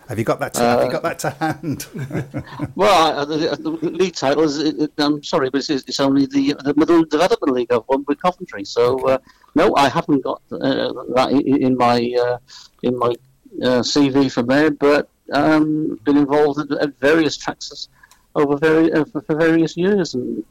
[0.09, 0.55] Have you got that?
[0.55, 1.87] To, have you got that to hand?
[2.75, 4.59] Well, I, the, the league titles.
[4.59, 8.05] It, it- I'm sorry, but it's, it's only the the Middle Development League I've won
[8.09, 8.65] with Coventry.
[8.65, 9.19] So uh,
[9.55, 12.39] no, I haven't got uh, that in my uh,
[12.83, 13.15] in my
[13.63, 17.89] uh, CV from there, but um, been involved at, at various tracks
[18.35, 20.45] over very uh, for for various years, and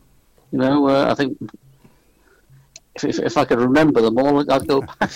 [0.52, 1.38] you know, uh, I think.
[2.96, 5.12] If, if, if I could remember them all, I'd go back.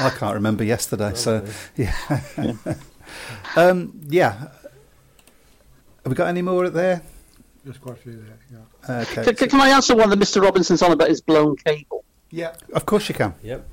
[0.00, 1.12] I can't remember yesterday.
[1.14, 1.44] So,
[1.76, 1.92] yeah,
[3.56, 4.48] um, yeah.
[6.02, 7.02] Have we got any more there?
[7.66, 8.38] There's quite a few there.
[8.52, 8.58] Yeah.
[8.96, 9.24] Uh, okay.
[9.24, 10.40] can, can- can I answer one that Mr.
[10.40, 12.04] Robinson's on about his blown cable?
[12.30, 12.54] Yeah.
[12.72, 13.34] Of course you can.
[13.42, 13.66] Yep.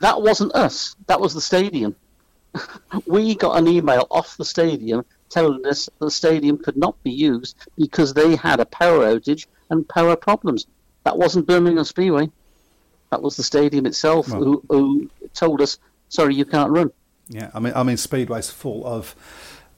[0.00, 0.96] that wasn't us.
[1.06, 1.94] That was the stadium.
[3.06, 7.56] we got an email off the stadium telling us the stadium could not be used
[7.76, 10.66] because they had a power outage and power problems.
[11.04, 12.30] That wasn't Birmingham Speedway.
[13.10, 15.76] That was the stadium itself Well- who, who told us,
[16.08, 16.90] "Sorry, you can't run."
[17.28, 19.14] Yeah, I mean, I mean, Speedway's full of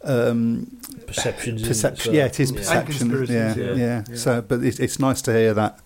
[0.05, 1.63] um, Perceptions.
[1.63, 2.13] in perception.
[2.13, 2.57] so- yeah, it is yeah.
[2.59, 2.93] perception.
[3.11, 4.03] Yeah, conspiracies, yeah, yeah.
[4.09, 4.17] Yeah.
[4.17, 5.79] So, but it's, it's nice to hear that.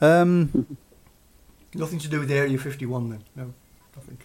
[0.00, 0.76] Um,
[1.74, 3.24] Nothing to do with Area 51 then.
[3.34, 3.52] No.
[3.96, 4.16] Nothing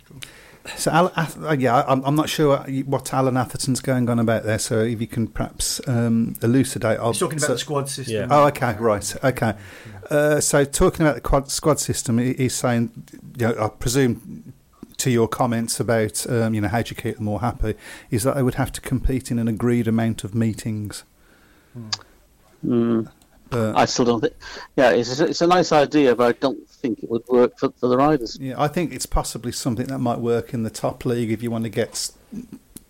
[0.75, 4.59] so, Al, uh, yeah, I'm, I'm not sure what Alan Atherton's going on about there.
[4.59, 6.99] So, if you can perhaps um, elucidate.
[6.99, 8.15] I'll- He's talking about so- the squad system.
[8.15, 8.27] Yeah.
[8.29, 9.53] Oh, okay, right, okay.
[10.09, 12.91] Uh, so, talking about the quad, squad system, he- he's saying,
[13.37, 14.53] you know, I presume
[14.99, 17.75] to your comments about, um, you know, how do you keep them all happy,
[18.09, 21.03] is that they would have to compete in an agreed amount of meetings.
[22.65, 23.09] Mm,
[23.49, 24.33] But, I still don't think.
[24.75, 27.87] Yeah, it's, it's a nice idea, but I don't think it would work for, for
[27.87, 28.37] the riders.
[28.39, 31.51] yeah, I think it's possibly something that might work in the top league if you
[31.51, 32.11] want to get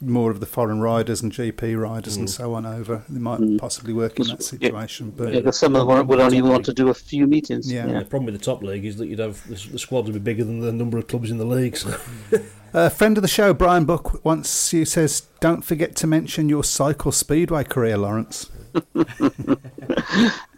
[0.02, 2.32] more of the foreign riders and GP riders and mm.
[2.32, 3.04] so on over.
[3.10, 3.60] They might mm.
[3.60, 6.74] possibly work in that situation, but Yeah, 'cause some of them would only want to
[6.74, 7.72] do a few meetings.
[7.72, 7.86] Yeah.
[7.86, 10.20] The problem with the top league is that you'd have the, the squads would be
[10.20, 11.78] bigger than the number of clubs in the league.
[11.78, 11.98] So.
[12.74, 16.64] A friend of the show, Brian Buck, once you says, "Don't forget to mention your
[16.64, 18.52] cycle speedway career, Laurence."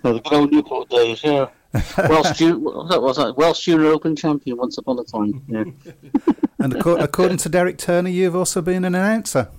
[0.04, 1.48] Well, the good old Newport days, yeah.
[1.98, 3.02] Welsh, Ju- was that?
[3.02, 5.44] Was that Welsh Junior Open champion once upon a time.
[5.48, 6.34] Yeah.
[6.64, 9.50] And according to Derek Turner, you've also been an announcer.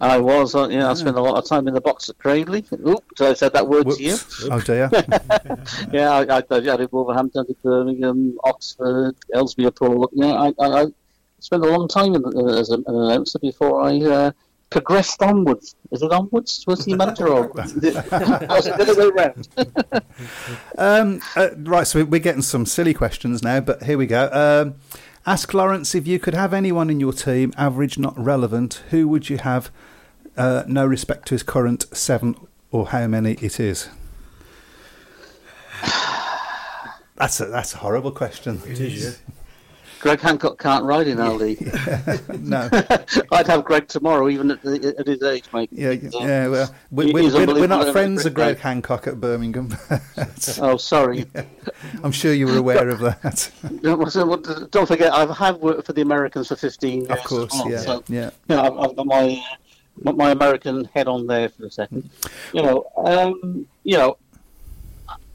[0.00, 2.64] I was, uh, yeah, I spent a lot of time in the box at Cradley.
[2.86, 4.16] Oop, did I said that word to you?
[4.50, 4.90] Oh dear.
[5.92, 10.10] Yeah, I, I, I did Wolverhampton, did Birmingham, Oxford, Ellesmere Port.
[10.12, 10.86] Yeah, I, I, I
[11.38, 14.32] spent a long time in, uh, as an announcer before I uh,
[14.70, 15.76] progressed onwards.
[15.92, 16.64] Is it onwards?
[16.66, 19.48] Was he manager or was it the other way round?
[20.78, 24.28] Um, uh, right, so we're getting some silly questions now, but here we go.
[24.32, 24.74] Um,
[25.26, 29.28] ask Laurence if you could have anyone in your team, average, not relevant, who would
[29.30, 29.70] you have?
[30.36, 32.34] Uh, no respect to his current seven
[32.72, 33.88] or how many it is.
[37.16, 38.60] That's a, that's a horrible question.
[38.66, 39.34] It is, yeah.
[40.04, 41.66] Greg Hancock can't ride in our league.
[42.38, 42.68] No,
[43.32, 45.70] I'd have Greg tomorrow, even at, the, at his age, mate.
[45.72, 46.46] yeah, yeah.
[46.48, 48.34] Well, we, we, we're, we're not friends of.
[48.34, 49.74] Greg Hancock at Birmingham.
[50.60, 51.24] Oh, sorry.
[52.02, 53.50] I'm sure you were aware of that.
[54.70, 57.10] Don't forget, I have worked for the Americans for 15 years.
[57.10, 58.30] of course, well, yeah, so- yeah.
[58.48, 59.42] you know, I've, I've got my
[60.02, 62.10] my- my American head on there for a second.
[62.52, 64.18] You know, um, you know,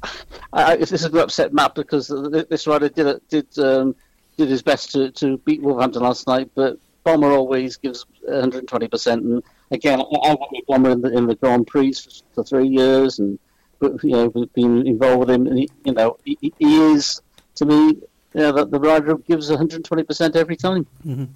[0.04, 0.10] I,
[0.54, 2.08] I, this is going to upset Matt because
[2.50, 3.96] this rider did did um,
[4.40, 9.24] did his best to, to beat Wolverhampton last night, but Bomber always gives 120 percent.
[9.24, 12.44] And again, I, I worked with Bomber in the in the Grand Prix for, for
[12.44, 13.38] three years, and
[13.82, 15.48] you know, been involved with him.
[15.48, 17.22] And he, you know, he, he is
[17.56, 17.98] to me.
[18.36, 20.86] Yeah, the, the rider gives 120% every time.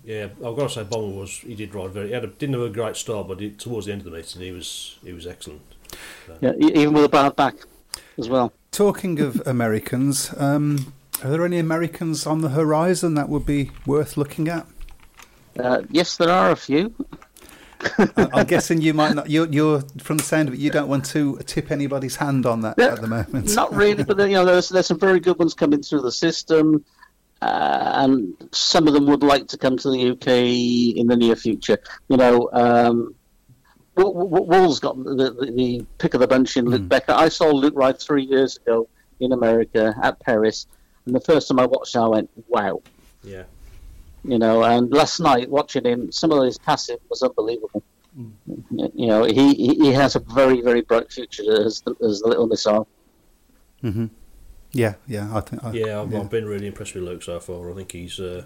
[0.04, 2.10] Yeah, I've got to say, Bomber was he did ride very.
[2.10, 4.12] He had a, didn't have a great start, but he, towards the end of the
[4.12, 5.62] meeting, he was he was excellent.
[6.40, 7.56] Yeah, e- even with a bad back
[8.18, 8.54] as well.
[8.72, 10.94] Talking of Americans, um,
[11.24, 14.68] are there any Americans on the horizon that would be worth looking at?
[15.58, 16.94] Uh, yes, there are a few.
[18.18, 19.30] I'm guessing you might not.
[19.30, 20.60] You're, you're from the sound of it.
[20.60, 23.54] You don't want to tip anybody's hand on that at the moment.
[23.56, 26.84] Not really, but you know, there's there's some very good ones coming through the system,
[27.42, 31.36] uh, and some of them would like to come to the UK in the near
[31.36, 31.78] future.
[32.08, 33.16] You know, um,
[33.96, 37.14] Wool's got the, the, the pick of the bunch in Luke Becker.
[37.14, 38.88] I saw Luke ride three years ago
[39.20, 40.66] in America at Perris,
[41.06, 42.82] and the first time I watched him, I went, "Wow."
[43.24, 43.44] Yeah,
[44.24, 44.64] you know.
[44.64, 47.84] And last night, watching him, some of his passing was unbelievable.
[48.16, 52.28] You know, he, he he has a very very bright future as the, as the
[52.28, 52.88] little missile.
[53.84, 54.06] Mm-hmm.
[54.72, 55.36] Yeah, yeah.
[55.36, 55.64] I think.
[55.64, 57.72] I, yeah, I've, I've been really impressed with Luke so far.
[57.72, 58.44] I think he's uh,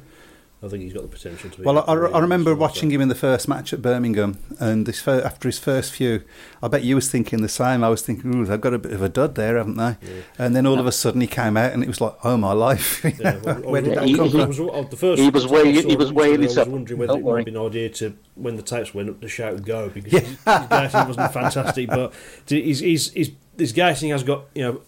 [0.63, 1.63] I think he's got the potential to be.
[1.63, 5.21] Well, I, I remember watching him in the first match at Birmingham, and this fir-
[5.21, 6.23] after his first few,
[6.63, 7.83] I bet you was thinking the same.
[7.83, 9.97] I was thinking, "Ooh, they've got a bit of a dud there, haven't they?"
[10.39, 12.53] And then all of a sudden he came out, and it was like, "Oh my
[12.53, 13.03] life!
[13.19, 15.43] Yeah, well, Where did that he- come he- from?" Was, I the first He was
[15.45, 16.67] time weighing- he him was yesterday, weighing I was himself.
[16.69, 17.39] wondering whether Don't it worry.
[17.41, 20.21] might be an idea to when the tapes went up to shout go because his,
[20.27, 20.37] his
[20.69, 22.13] gating wasn't fantastic, but
[22.47, 24.81] his his his, his gating has got you know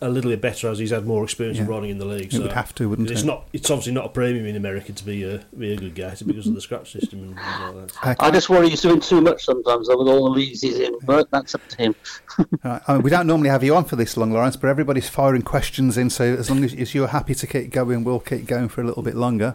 [0.00, 2.26] a little bit better as he's had more experience of running in the league.
[2.26, 3.26] It so would have to, wouldn't it's it?
[3.26, 3.48] not.
[3.52, 6.46] It's obviously not a premium in America to be a be a good gator because
[6.46, 8.22] of the scratch system and things like that.
[8.22, 10.96] I just worry he's doing too much sometimes though, with all the leads he's in,
[11.02, 11.94] but that's up to him.
[12.62, 12.82] Right.
[12.86, 15.42] I mean, we don't normally have you on for this long, Laurence, but everybody's firing
[15.42, 16.10] questions in.
[16.10, 18.84] So as long as, as you're happy to keep going, we'll keep going for a
[18.84, 19.54] little bit longer.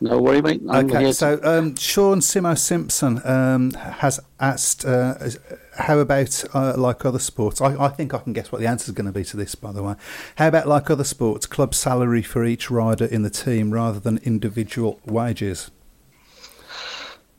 [0.00, 0.60] No worry, mate.
[0.68, 5.38] I'm Okay, so um, Sean Simo Simpson um, has asked, uh, is-
[5.78, 7.60] how about uh, like other sports?
[7.60, 9.54] I, I think I can guess what the answer is going to be to this,
[9.54, 9.94] by the way.
[10.36, 14.18] How about like other sports, club salary for each rider in the team rather than
[14.18, 15.70] individual wages?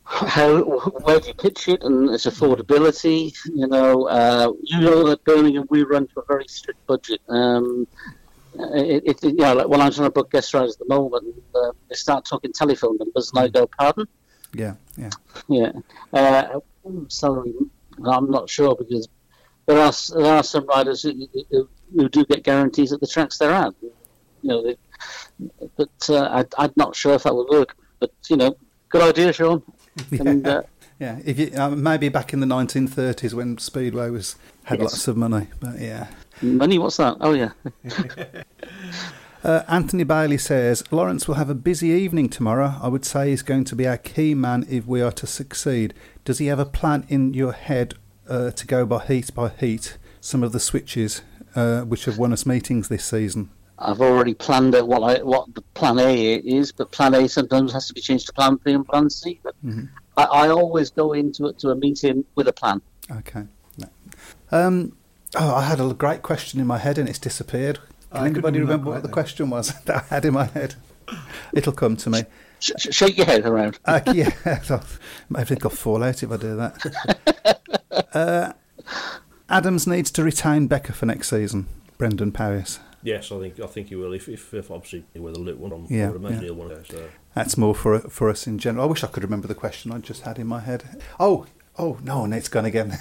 [0.09, 0.63] how
[1.03, 3.35] where do you pitch it and its affordability?
[3.53, 7.21] You know, uh, you know that Birmingham we run to a very strict budget.
[7.29, 7.87] Um,
[8.55, 11.35] it, it, you know, like when I'm trying to book guest riders at the moment,
[11.53, 14.07] uh, they start talking telephone numbers, and I go, "Pardon."
[14.53, 15.11] Yeah, yeah.
[15.47, 15.71] Yeah.
[16.11, 16.59] Uh,
[17.07, 17.53] salary,
[18.05, 19.07] I'm not sure because
[19.65, 19.91] there are
[20.21, 23.73] there are some riders who, who, who do get guarantees at the tracks they're at.
[23.81, 23.91] You
[24.43, 24.77] know, they,
[25.77, 27.75] but uh, I, I'm not sure if that would work.
[27.99, 28.55] But you know,
[28.89, 29.61] good idea, Sean.
[30.19, 30.63] And, uh,
[30.99, 34.91] Yeah, if you, uh, maybe back in the 1930s when Speedway was had Yes.
[34.91, 36.07] lots of money, but yeah.
[36.41, 37.17] money, what's that?
[37.21, 37.51] Oh yeah.
[39.43, 42.75] Uh, Anthony Bailey says Laurence will have a busy evening tomorrow.
[42.81, 45.93] I would say he's going to be our key man if we are to succeed.
[46.25, 47.93] Does he have a plan in your head
[48.27, 49.97] uh, to go by heat by heat?
[50.19, 51.21] Some of the switches
[51.55, 53.49] uh, which have won us meetings this season.
[53.81, 57.71] I've already planned out what I, what the plan A is, but plan A sometimes
[57.71, 59.39] has to be changed to plan B and plan C.
[59.41, 59.55] But
[60.17, 62.81] I, I always go into it to a meeting with a plan.
[63.09, 63.45] Okay.
[63.77, 63.87] No.
[64.51, 64.97] Um,
[65.35, 67.79] oh, I had a great question in my head and it's disappeared.
[68.11, 70.75] Can I anybody remember remember what the question was that I had in my head?
[71.53, 72.23] It'll come to me.
[72.59, 73.79] Sh- sh- shake your head around.
[73.85, 74.31] Uh, yeah,
[75.35, 77.59] I think I'll fall out if I do that.
[78.13, 78.53] uh,
[79.49, 81.67] Adams needs to retain Becker for next season.
[81.97, 82.79] Brendan Paris.
[83.01, 84.13] Yes, I think I think he will.
[84.13, 86.45] If, if, if obviously with a little one, on, Yeah, I would imagine yeah.
[86.45, 86.95] he'll want to.
[86.95, 87.09] So.
[87.33, 88.85] That's more for for us in general.
[88.85, 90.83] I wish I could remember the question I just had in my head.
[91.19, 91.45] Oh,
[91.77, 92.97] oh no, and it's gone again.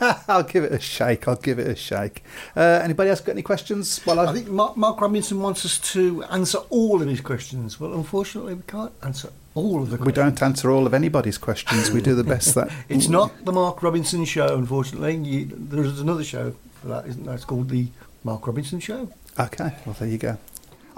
[0.28, 1.26] I'll give it a shake.
[1.28, 2.22] I'll give it a shake.
[2.56, 4.00] Uh, anybody else got any questions?
[4.06, 7.78] Well, I think Mark, Mark Robinson wants us to answer all of his questions.
[7.80, 10.06] Well, unfortunately, we can't answer all of the Questions.
[10.06, 11.90] we don't answer all of anybody's questions.
[11.90, 12.70] We do the best that.
[12.88, 15.16] It's not the Mark Robinson show, unfortunately.
[15.16, 17.34] You, there's another show for that, isn't there?
[17.34, 17.88] It's called the
[18.22, 19.10] Mark Robinson Show.
[19.38, 20.36] Okay, well there you go.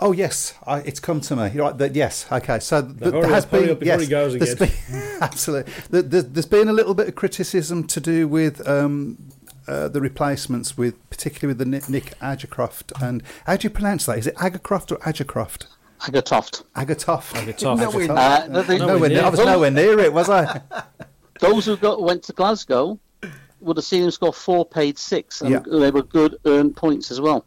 [0.00, 1.50] Oh yes, I, it's come to me.
[1.58, 1.76] Right.
[1.76, 2.26] That yes.
[2.30, 2.60] Okay.
[2.60, 4.00] So th- there has been yes.
[4.02, 4.70] he goes been-
[5.20, 5.72] absolutely.
[5.90, 9.18] There- There's, there's been a little bit of criticism to do with um,
[9.66, 14.06] uh, the replacements, with particularly with the Nick, Nick Agercroft and how do you pronounce
[14.06, 14.18] that?
[14.18, 15.66] Is it Agercroft or Agercroft?
[16.00, 16.62] Hagatoft.
[16.76, 17.32] Agatoff.
[17.34, 17.76] Agatoff.
[17.78, 20.60] Nowhere- Uh, the- the- Nowhere near, I was nowhere near it, was I?
[21.40, 22.98] Those who got went to Glasgow
[23.60, 25.62] would have seen him score four, paid six, and Yeah.
[25.70, 27.44] they were good earned points as well.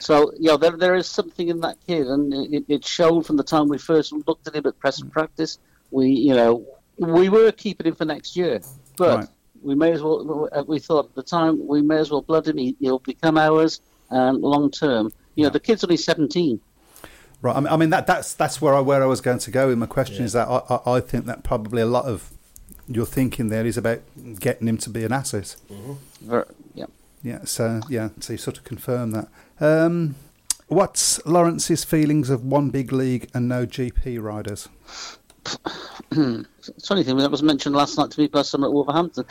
[0.00, 3.36] So, you know, there, there is something in that kid, and it, it showed from
[3.36, 5.58] the time we first looked at him at press and practice.
[5.90, 6.66] We, you know,
[6.98, 8.60] we were keeping him for next year,
[8.96, 9.28] but Right.
[9.62, 10.48] we may as well.
[10.66, 12.56] We thought at the time we may as well blood him.
[12.58, 13.80] He, he'll become ours,
[14.10, 15.12] and long term.
[15.36, 16.60] You know, the kid's only seventeen.
[17.42, 17.56] Right.
[17.56, 19.68] I mean, I mean that that's that's where I where I was going to go
[19.68, 22.30] with my question is that I, I, I think that probably a lot of
[22.88, 24.00] your thinking there is about
[24.40, 25.56] getting him to be an asset.
[26.20, 26.86] Ver- Yeah.
[27.22, 29.28] Yeah, so yeah, so you sort of confirm that.
[29.58, 30.16] Um,
[30.68, 34.68] what's Laurence's feelings of one big league and no GP riders?
[36.12, 39.24] It's funny thing that was mentioned last night to me by someone at Wolverhampton.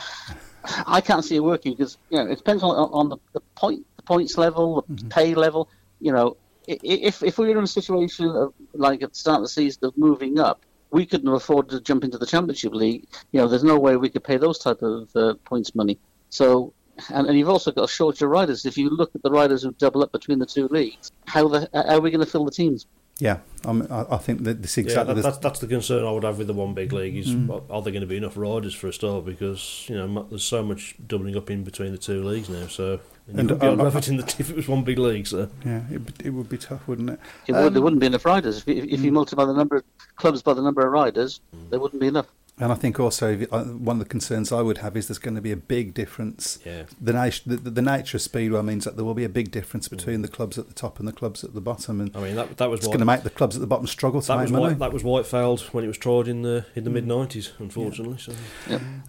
[0.86, 3.86] I can't see it working because you know it depends on, on the, the point,
[3.98, 5.70] the points level, the pay level.
[6.00, 6.38] You know,
[6.70, 9.44] i- i- if if we were in a situation of like at the start of
[9.44, 10.62] the season of moving up,
[10.94, 13.04] we couldn't afford to jump into the Championship League.
[13.34, 15.98] You know, there's no way we could pay those type of uh, points money.
[16.30, 16.74] So.
[17.12, 18.68] And, and you've also got a shortage of riders.
[18.68, 21.68] If you look at the riders who double up between the two leagues, how the
[21.74, 22.86] how are we going to fill the teams?
[23.18, 26.24] Yeah, I'm, I, I think that this Yeah, that, that's that's the concern I would
[26.24, 27.50] have with the one big league is Mm.
[27.50, 30.44] are- are there going to be enough riders for a start because you know there's
[30.44, 32.68] so much doubling up in between the two leagues now.
[32.68, 34.56] So and you And, wouldn't be able to uh, have it in the, if it
[34.56, 35.28] was one big league.
[35.28, 37.20] So yeah, it, it would be tough, wouldn't it?
[37.48, 38.58] It would, there Um, wouldn't be enough riders.
[38.60, 39.84] If, you- if you multiply the number of
[40.16, 42.28] clubs by the number of riders, there wouldn't be enough.
[42.60, 45.18] And I think also if uh, one of the concerns I would have is there's
[45.18, 46.60] going to be a big difference.
[46.64, 46.84] Yeah.
[47.02, 49.88] The, nat- the, the nature of speedway means that there will be a big difference
[49.88, 52.36] between the clubs at the top and the clubs at the bottom, and I mean
[52.36, 54.28] that that was it's why going to make the clubs at the bottom struggle to
[54.28, 54.64] that make was money.
[54.66, 57.54] White, that was Whitefield when it was tried in the in the mid nineties.
[57.58, 58.34] Unfortunately, so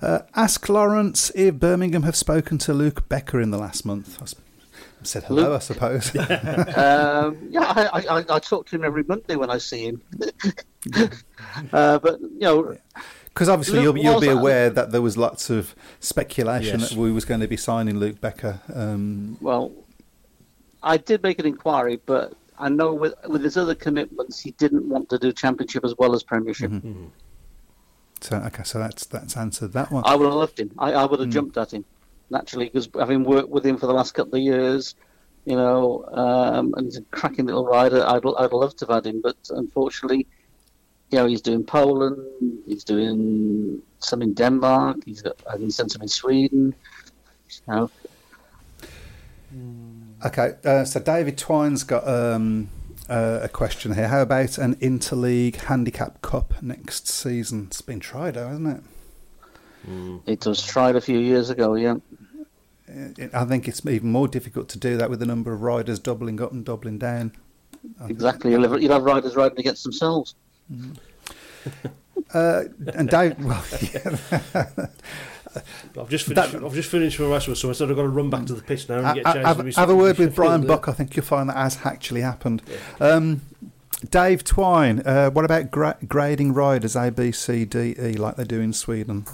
[0.01, 4.17] Uh, ask Laurence if Birmingham have spoken to Luke Becker in the last month.
[4.21, 4.35] I s-
[5.03, 5.57] said hello, Luke?
[5.57, 6.17] I suppose.
[6.17, 10.01] um, yeah, I, I, I- I talk to him every Monday when I see him.
[11.73, 12.77] uh, but you know,
[13.35, 16.91] Because obviously Luke you'll, you'll be was- aware that there was lots of speculation Yes.
[16.91, 18.61] that we was going to be signing Luke Becker.
[18.73, 19.73] Um, well,
[20.83, 24.89] I did make an inquiry, but I know with with his other commitments, he didn't
[24.89, 26.71] want to do championship as well as premiership.
[28.21, 30.05] so okay, so that's that's answered that one.
[30.07, 30.71] I would have loved him.
[30.79, 31.85] I, I would have jumped at him
[32.31, 34.95] naturally because having worked with him for the last couple of years,
[35.45, 38.05] you know, um, and he's a cracking little rider.
[38.07, 40.29] I'd I'd love to have had him, but unfortunately,
[41.11, 42.19] you know, he's doing Poland,
[42.67, 46.75] he's doing some in Denmark, he's got I think he's done some in Sweden.
[47.67, 47.91] You know,
[50.25, 52.71] Okay, uh, so David Twine's got um,
[53.09, 54.09] uh, a question here.
[54.09, 57.67] How about an interleague handicap cup next season?
[57.67, 58.83] It's been tried, though, hasn't it?
[60.27, 61.75] it was tried a few years ago.
[61.75, 61.97] Yeah,
[63.35, 66.41] I think it's even more difficult to do that with the number of riders doubling
[66.41, 67.33] up and doubling down.
[68.09, 68.51] exactly.
[68.51, 70.35] You'll have, you'll have riders riding against themselves.
[72.33, 74.17] Uh, and Dave, well, yeah,
[75.99, 76.53] I've just finished.
[76.53, 78.63] That- I've just finished for Westwood, so instead I've got to run back to the
[78.63, 79.47] pitch now and I- get changed.
[79.47, 80.67] have, to have a word with Brian.
[80.67, 80.89] Buck.
[80.89, 82.63] I think you'll find that has actually happened.
[83.01, 83.43] Um,
[84.11, 88.45] Dave Twine, uh, what about gra- grading riders A, B, C, D, E like they
[88.45, 89.25] do in Sweden?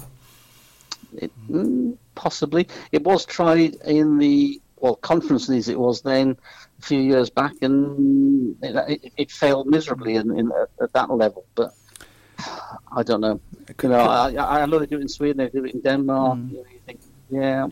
[1.17, 2.67] It, mm, possibly.
[2.91, 5.69] It was tried in the well conference leagues.
[5.69, 6.37] It was then
[6.79, 10.51] a few years back, and it, it, it failed miserably in, in
[10.81, 11.45] at that level.
[11.55, 11.73] But
[12.91, 13.39] I don't know.
[13.81, 15.37] You know, I, I know they do it in Sweden.
[15.37, 16.37] They do it in Denmark.
[16.37, 16.51] Mm.
[16.51, 17.67] You, know, you think, yeah,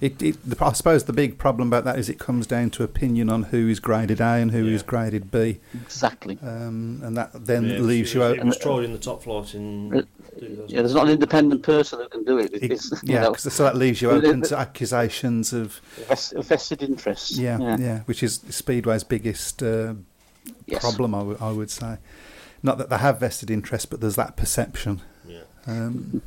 [0.00, 2.82] It, it, the, I suppose the big problem about that is it comes down to
[2.82, 4.86] opinion on who is graded A and who is Yeah.
[4.86, 6.38] graded B, Exactly.
[6.42, 8.38] um, and that then Yeah, leaves it you was, out.
[8.38, 9.94] It was tried in the top flight in.
[9.98, 10.02] Uh,
[10.38, 10.70] 2000.
[10.70, 12.50] Yeah, there's not an independent person who can do it.
[12.54, 16.34] It- It's, you yeah, know, 'cause so that leaves you open to accusations of vest-
[16.38, 17.36] vested interests.
[17.38, 17.98] yeah, yeah, yeah.
[18.06, 19.94] which is Speedway's biggest uh,
[20.66, 20.80] Yes.
[20.80, 21.98] problem, I would say.
[22.62, 25.02] Not that they have vested interest, but there's that perception.
[25.28, 25.40] Yeah.
[25.66, 26.22] Um,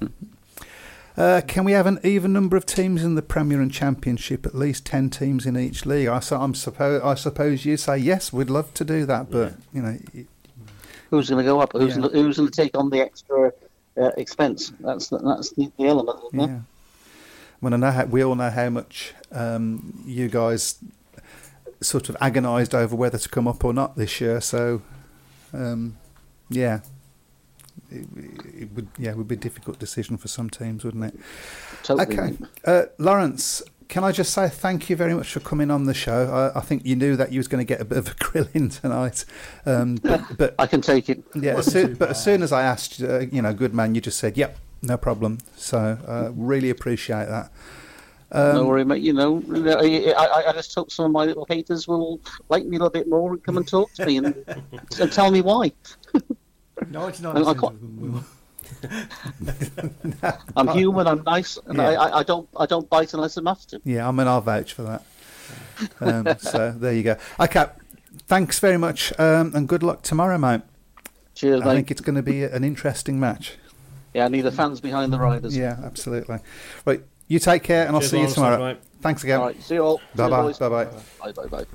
[1.18, 4.45] uh, can we have an even number of teams in the Premier and Championship?
[4.45, 6.07] At least ten teams in each league.
[6.07, 8.34] I, so, I'm suppose I suppose you say yes.
[8.34, 10.28] We'd love to do that, but you know, it-
[11.09, 11.74] Who's going to go up?
[11.74, 12.01] Who's Yeah.
[12.01, 13.51] gonna, who's going to take on the extra
[14.01, 14.74] uh, expense?
[14.80, 16.20] That's the, that's the, the element.
[16.34, 16.47] Isn't it?
[16.53, 16.59] yeah.
[17.59, 20.80] When I know how, we all know how much um, you guys
[21.82, 24.41] sort of agonised over whether to come up or not this year.
[24.41, 24.82] So,
[25.53, 25.97] um,
[26.49, 26.80] yeah,
[27.89, 28.07] it,
[28.61, 31.19] it would yeah it would be a difficult decision for some teams, wouldn't it?
[31.84, 32.19] Totally.
[32.19, 33.61] Okay, uh, Laurence.
[33.89, 36.51] Can I just say thank you very much for coming on the show?
[36.55, 38.13] I, I think you knew that you was going to get a bit of a
[38.24, 39.24] grilling tonight,
[39.67, 41.24] um, but, but I can take it.
[41.36, 44.01] yeah, as soon, but as soon as I asked, uh, you know, good man, you
[44.01, 47.51] just said, "Yep, no problem." So uh, really appreciate that.
[48.34, 49.03] Um, no worry, mate.
[49.03, 52.19] You know, I, I, I just hope some of my little haters will
[52.49, 54.36] like me a little bit more and come and talk to me and,
[54.99, 55.71] and tell me why.
[56.82, 58.24] 99% I of can't- them will.
[60.55, 61.05] I'm human.
[61.07, 61.89] I'm nice, and Yeah.
[61.89, 63.82] I, I, I don't I don't bite unless I'm have to.
[63.84, 65.03] Yeah, I mean, I'll vouch for that.
[65.99, 67.17] Um, so there you go.
[67.39, 67.65] Okay,
[68.28, 70.61] thanks very much, um, and good luck tomorrow, mate.
[71.36, 71.76] Cheers, I mate.
[71.76, 73.53] think it's going to be an interesting match.
[74.13, 75.55] Yeah, I need the fans behind the riders.
[75.57, 76.39] Yeah, absolutely.
[76.86, 78.59] Right, you take care, and I'll see you tomorrow.
[78.59, 78.78] mate.
[79.01, 79.39] Thanks again.
[79.41, 79.61] All right.
[79.61, 80.01] See you all.
[80.15, 80.86] Bye-bye, bye-bye.
[81.19, 81.65] Bye bye bye.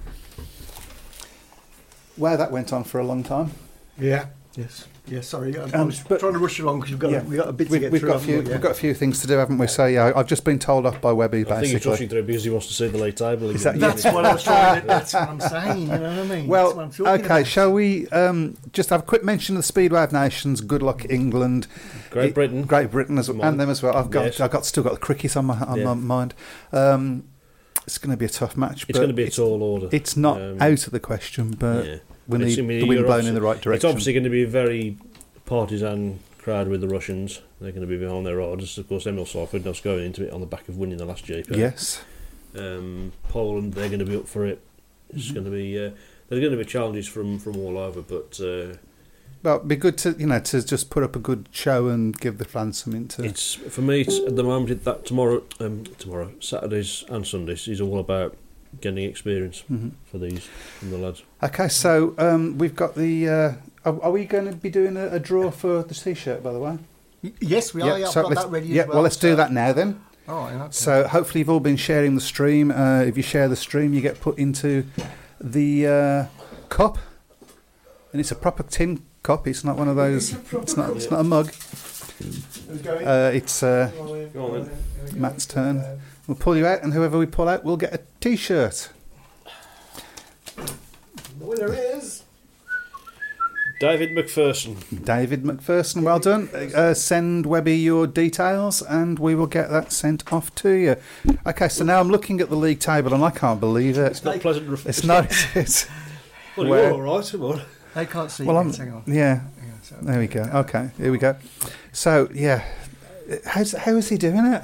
[2.16, 3.50] Wow, that went on for a long time.
[3.98, 4.26] Yeah.
[4.58, 4.86] Yes.
[5.06, 5.20] Yeah.
[5.20, 7.20] Sorry, I, I Um, was but- trying to rush along because we've got Yeah.
[7.20, 8.10] a, we've got a bit to We've, get we've through.
[8.10, 8.38] got a few.
[8.38, 8.44] we?
[8.44, 8.50] Yeah.
[8.54, 9.68] We've got a few things to do, haven't we?
[9.68, 12.42] So yeah, I've just been told off by Webby I think he's rushing through because
[12.42, 13.50] he wants to see the late table.
[13.50, 13.88] Is that- again.
[13.90, 14.86] That's what I was trying to.
[14.88, 15.80] That's what I'm saying.
[15.82, 16.28] You know what I mean?
[16.28, 17.24] that's what Well, I'm talking okay.
[17.26, 17.46] about.
[17.46, 20.60] Shall we um, just have a quick mention of the Speedway of Nations?
[20.60, 21.68] Good luck, England.
[22.10, 22.62] Great It- Britain.
[22.64, 23.96] Great Britain as well, and them as well.
[23.96, 24.40] I've got, Yes.
[24.40, 25.84] I've got still got the cricket on my on Yeah.
[25.84, 26.34] my mind.
[26.72, 27.22] Um,
[27.86, 28.84] it's going to be a tough match.
[28.88, 29.88] It's going to be a tall order.
[29.92, 31.96] It's not Um, out of the question, but yeah.
[32.28, 34.30] We It's- need the wind you're blowing obviously- in the right It's obviously going to
[34.30, 34.96] be a very
[35.46, 37.40] partisan crowd with the Russians.
[37.60, 38.78] They're going to be behind their riders.
[38.78, 41.56] Of course, Emil was going into it on the back of winning the last GP.
[41.56, 42.00] yes,
[42.56, 44.60] Um, Poland, they're going to be up for it.
[45.10, 45.34] It's Mm-hmm.
[45.34, 45.90] going to be uh,
[46.28, 48.76] there's going to be challenges from, from all over, but uh,
[49.42, 52.18] well, it'd be good to you know to just put up a good show and
[52.20, 53.24] give the fans something to.
[53.24, 57.80] it's for me it's, at the moment that tomorrow um, tomorrow Saturdays and Sundays is
[57.80, 58.36] all about
[58.80, 59.92] getting experience Mhm.
[60.10, 60.44] for these
[60.78, 61.22] from the lads.
[61.42, 63.28] Okay, so um, we've got the.
[63.28, 63.52] Uh,
[63.84, 66.58] are, are we going to be doing a, a draw for the T-shirt, by the
[66.58, 66.78] way?
[67.22, 67.98] Y- Yes, we are.
[67.98, 68.66] Yeah, I've so got let's- that ready.
[68.68, 70.00] Yeah, as well, well, let's do that now then.
[70.28, 70.54] All right.
[70.54, 70.68] okay.
[70.72, 72.70] So hopefully you've all been sharing the stream.
[72.70, 74.84] Uh, if you share the stream, you get put into
[75.40, 76.24] the uh,
[76.68, 76.98] cup,
[78.12, 79.46] and it's a proper tin cup.
[79.48, 80.34] It's not one of those.
[80.52, 80.90] It's not.
[80.96, 81.50] It's not a mug.
[82.78, 83.90] Uh, it's uh,
[84.34, 85.20] Go on then.
[85.20, 85.82] Matt's turn.
[86.28, 88.90] We'll pull you out, and whoever we pull out will get a T-shirt.
[90.56, 90.74] The
[91.40, 92.22] winner is.
[93.80, 95.04] David McPherson.
[95.04, 96.50] David McPherson, well done.
[96.74, 100.96] Uh, send Webby your details, and we will get that sent off to you.
[101.46, 104.10] Okay, so now I'm looking at the league table, and I can't believe it.
[104.10, 104.68] It's not pleasant.
[104.68, 105.32] Ref- It's not.
[105.54, 105.86] It's,
[106.56, 107.24] Well, you're all right.
[107.30, 107.62] Come on.
[107.94, 108.44] They can't see.
[108.44, 108.74] well, you I'm.
[108.74, 109.02] Hang on.
[109.06, 109.34] Yeah.
[109.60, 110.42] Hang on, so- There we go.
[110.42, 111.36] Okay, here we go.
[111.92, 112.64] So yeah,
[113.46, 114.62] how's how is he doing it?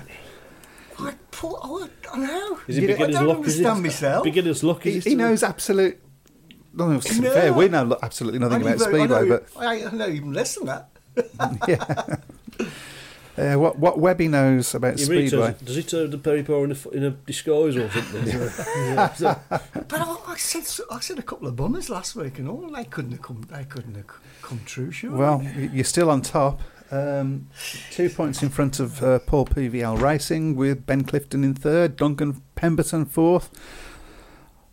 [0.98, 2.58] I, pull, oh, I know.
[2.68, 3.46] Is it You- I beginner's I don't luck?
[3.46, 3.66] Is it?
[3.66, 4.24] understand myself.
[4.24, 4.82] Beginner's luck.
[4.82, 5.10] He, Is it?
[5.10, 6.00] he knows absolute.
[6.72, 7.30] No, to be No.
[7.32, 9.90] fair, we know lo- absolutely nothing I about know- I speedway, know, but I, I
[9.92, 10.88] know even less than that.
[11.68, 12.16] yeah.
[13.36, 15.46] Uh, what what Webby knows about He really speedway?
[15.48, 18.26] turns, does he turn the Perry Power in a, f- in a disguise or something?
[18.28, 19.38] Yeah.
[19.88, 22.74] But I, I said I said a couple of bummers last week and all, and
[22.76, 23.42] they couldn't have come.
[23.50, 24.06] They couldn't have
[24.42, 24.92] come true.
[24.92, 25.10] Sure.
[25.10, 26.60] Well, y- you're still on top.
[26.94, 27.48] Um,
[27.90, 32.42] two points in front of uh, Paul PVL Racing with Ben Clifton in third, Duncan
[32.54, 33.50] Pemberton fourth.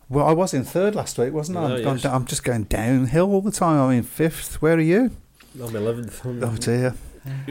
[0.08, 1.62] Well, I was in third last week, wasn't I?
[1.62, 2.04] Oh, I'm, yes.
[2.04, 3.80] I'm just going downhill all the time.
[3.80, 4.62] I'm in fifth.
[4.62, 5.10] Where are you?
[5.54, 6.42] I'm 11th.
[6.44, 6.94] Oh dear.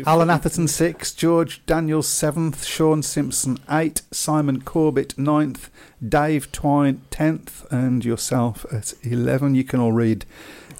[0.05, 5.69] Alan Atherton sixth, George Daniels seventh, Sean Simpson eight, Simon Corbett ninth,
[6.05, 9.55] Dave Twine tenth, and yourself at eleven.
[9.55, 10.25] You can all read.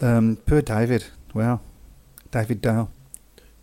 [0.02, 1.06] Um, poor David.
[1.34, 1.62] Well,
[2.32, 2.89] David Dale.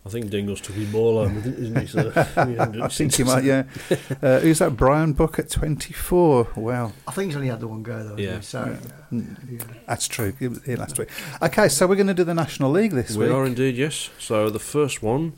[0.09, 1.85] I think Dingles took his ball home, isn't he?
[1.85, 3.43] So, I think you might.
[3.43, 3.63] Yeah.
[4.21, 4.75] Uh, who's that?
[4.75, 6.49] Brian Buck at twenty-four.
[6.55, 8.17] Wow, I think he's only had the one go though.
[8.17, 8.37] Yeah.
[8.37, 8.41] he?
[8.41, 8.77] So
[9.11, 9.21] yeah.
[9.49, 9.63] yeah.
[9.87, 10.33] that's true.
[10.39, 11.09] He was here last week.
[11.41, 13.29] Okay, so we're going to do the National League this We week.
[13.29, 14.09] We are indeed, yes.
[14.19, 15.33] So the first one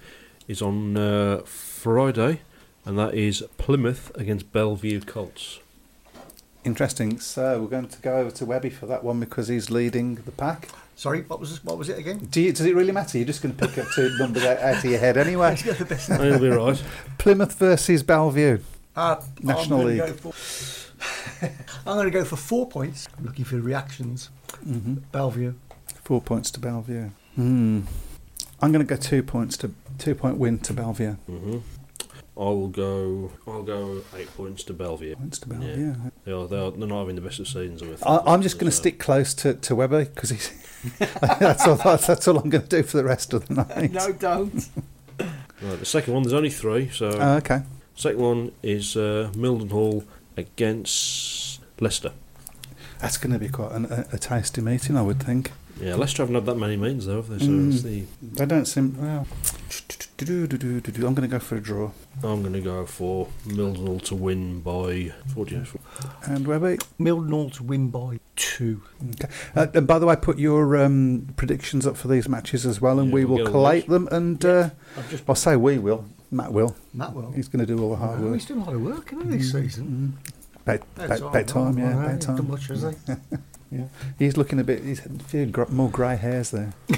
[0.48, 2.42] is on uh, Friday,
[2.86, 5.60] and that is Plymouth against Belle Vue Colts.
[6.64, 7.20] Interesting.
[7.20, 10.32] So we're going to go over to Webby for that one because he's leading the
[10.32, 10.70] pack.
[11.02, 12.20] Sorry, what was this, what was it again?
[12.30, 13.18] Do you, does it really matter?
[13.18, 15.47] You're just going to pick up two numbers out, out of your head anyway.
[15.49, 16.12] Let's get the best.
[16.12, 16.84] I think it'll be right.
[17.18, 18.60] Plymouth versus Belle Vue.
[18.95, 20.22] Uh, National I'm gonna League.
[20.24, 21.47] Go for,
[21.89, 23.08] I'm going to go for four points.
[23.18, 24.30] I'm looking for reactions.
[24.64, 25.56] hmm Belle Vue.
[26.04, 27.10] Four points to Belle Vue.
[27.34, 27.82] Hmm.
[28.62, 31.14] I'm going to go two points to two point win to Belle Vue.
[31.14, 31.58] hmm
[32.42, 33.32] I will go.
[33.46, 35.16] I'll go eight points to Belle Vue.
[35.16, 35.56] Points to Yeah.
[35.60, 35.96] Belle Vue.
[36.26, 38.02] They are, they are, they're not having the best of seasons.
[38.02, 40.52] I I, I'm just going to stick close to, to Webber because he's.
[41.20, 41.76] that's all.
[41.76, 43.92] That's all I'm going to do for the rest of the night.
[43.92, 44.70] No, don't.
[45.64, 46.24] Right, the second one.
[46.24, 46.89] There's only three.
[46.89, 47.62] So Oh, okay.
[47.96, 50.04] second one is uh, Mildenhall
[50.36, 52.12] against Leicester.
[53.00, 55.52] That's going to be quite an, a, a tasty meeting, I would think.
[55.80, 57.39] Yeah, Leicester haven't had that many meetings though, have they?
[57.39, 57.74] So Mm.
[57.74, 58.06] it's the.
[58.22, 59.28] They don't seem well.
[59.72, 61.92] I'm going to go for a draw.
[62.24, 65.64] I'm going to go for Mildenhall to win by 40.
[66.26, 66.78] And Webby.
[67.00, 68.82] Mildenhall to win by two.
[69.12, 69.30] Okay.
[69.56, 73.00] Uh, and by the way, put your um, predictions up for these matches as well,
[73.00, 74.08] and Yeah, we we'll will get all collate them.
[74.12, 76.06] And uh, I've just I'll say we will.
[76.30, 76.76] Matt will.
[76.94, 77.32] Matt will.
[77.32, 78.34] He's going to do all the hard Oh, work.
[78.36, 80.18] he's doing a lot of work, isn't he, this season?
[80.64, 81.82] About, That's about, all about time, right.
[81.82, 82.48] yeah, Well, about ain't done time.
[82.50, 83.14] much, has he?
[83.74, 83.86] Yeah.
[84.20, 84.84] He's looking a bit.
[84.84, 86.74] He's had a few gr- more grey hairs there.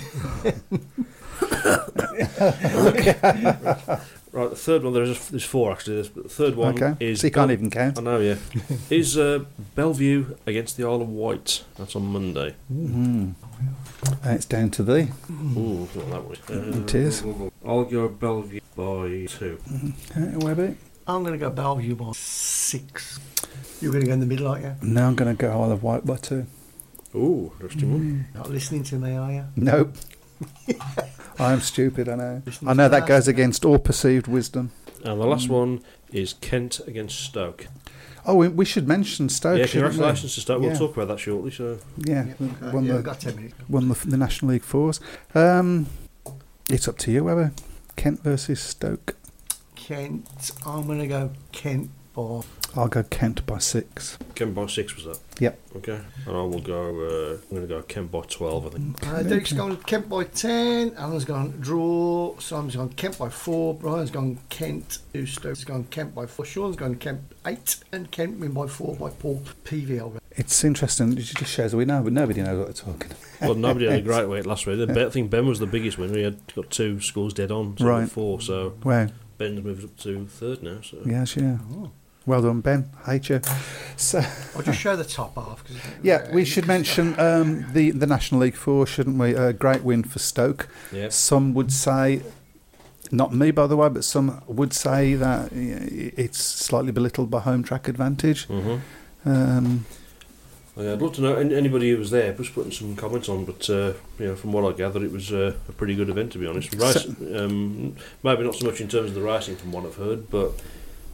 [4.34, 4.94] Right, the third one.
[4.94, 5.98] There's there's four actually.
[5.98, 6.96] There's, the third one okay.
[7.00, 8.00] is so you can't Bel- even count.
[8.00, 8.38] I know, yeah.
[8.90, 9.46] is uh,
[9.76, 11.64] Belle Vue against the Isle of Wight?
[11.78, 12.56] That's on Monday.
[12.74, 13.36] Mm.
[14.24, 15.10] And it's down to thee.
[15.32, 16.38] Ooh, not that one.
[16.50, 17.24] Uh, It is.
[17.64, 19.60] I'll go Belle Vue by two.
[20.18, 20.78] Okay, Webby.
[21.06, 23.20] I'm going to go Belle Vue by six.
[23.82, 24.76] You're going to go in the middle, aren't you?
[24.82, 26.48] Now I'm going to go Isle of Wight by two.
[27.14, 28.28] Ooh, interesting one.
[28.34, 29.46] Not listening to me, are you?
[29.56, 29.96] Nope.
[31.40, 32.42] I'm stupid, I know.
[32.66, 33.08] I know that that.
[33.08, 34.72] goes against all perceived wisdom.
[35.04, 35.82] And the last one
[36.12, 37.68] is Kent against Stoke.
[38.26, 39.58] Oh, we, we should mention Stoke.
[39.60, 39.96] yeah, shouldn't we?
[39.96, 40.62] congratulations to Stoke.
[40.62, 40.78] We'll Yeah.
[40.78, 41.52] talk about that shortly.
[41.52, 43.56] So Yeah, Okay, won, yeah, the, we've got 10 minutes.
[43.68, 45.02] won the, the National League Fours.
[45.36, 45.88] Um,
[46.70, 47.52] it's up to you, Webber.
[47.98, 49.16] Kent versus Stoke.
[49.76, 50.52] Kent.
[50.66, 52.42] I'm going to go Kent by.
[52.76, 54.18] I'll go Kent by six.
[54.34, 55.20] Kent by six was that?
[55.40, 55.60] Yep.
[55.78, 56.88] Okay, and I will go.
[56.88, 58.66] Uh, I'm going to go Kent by twelve.
[58.66, 59.08] I think.
[59.08, 60.96] Uh, Derek's gone Kent by 10.
[60.98, 62.38] Alan's gone draw.
[62.40, 63.76] Simon's gone Kent by 4.
[63.76, 65.00] Brian's gone Kent.
[65.26, 66.46] Stoke's gone Kent by 4.
[66.46, 67.76] Sean's gone Kent 8.
[67.92, 70.18] And Kent win by 4 by Paul PVL.
[70.32, 71.12] It's interesting.
[71.14, 73.12] It just shows that we know, but nobody knows what they're talking.
[73.40, 74.90] Well, nobody had a great week last week.
[74.90, 76.18] I think Ben was the biggest winner.
[76.18, 78.10] He had got two scores dead on, so Right.
[78.10, 78.42] four.
[78.42, 79.10] So Wow.
[79.38, 80.82] Ben's moved up to third now.
[80.82, 81.58] So Yes, yeah.
[82.26, 82.90] Well done, Ben.
[83.04, 83.42] Hi, you.
[83.98, 84.24] So,
[84.56, 85.64] I'll just show the top half.
[85.66, 89.34] 'cause- yeah, we should mention um, the the National League Four, shouldn't we?
[89.36, 90.70] A great win for Stoke.
[90.94, 92.22] yeah, Some would say,
[93.12, 97.62] not me by the way, but some would say that it's slightly belittled by home
[97.64, 98.46] track advantage.
[98.48, 98.78] hmm
[99.26, 99.86] Um,
[100.78, 102.34] Yeah, I'd love to know anybody who was there.
[102.34, 105.32] Just putting some comments on, but uh, you know, from what I gather, it was
[105.32, 106.74] uh, a pretty good event to be honest.
[106.76, 107.06] Race,
[107.36, 110.52] um, maybe not so much in terms of the racing, from what I've heard, but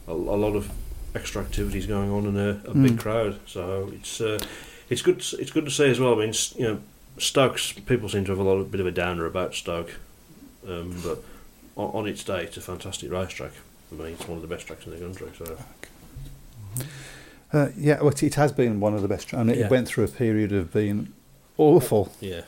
[0.08, 0.70] a, a lot of
[1.14, 2.98] extra activities going on and a, a big Mm.
[2.98, 3.40] crowd.
[3.46, 4.38] So it's uh,
[4.88, 5.20] it's good.
[5.20, 6.14] to- It's good to see as well.
[6.14, 6.80] I mean, you know,
[7.18, 9.96] Stoke's people seem to have a lot of bit of a downer about Stoke,
[10.68, 11.22] um, but
[11.76, 13.52] on, on its day, it's a fantastic racetrack.
[13.92, 15.28] I mean, it's one of the best tracks in the country.
[15.36, 15.56] So
[17.52, 19.32] uh, yeah, well, it has been one of the best.
[19.32, 19.68] And it Yeah.
[19.68, 21.12] went through a period of being
[21.58, 22.42] awful, yeah,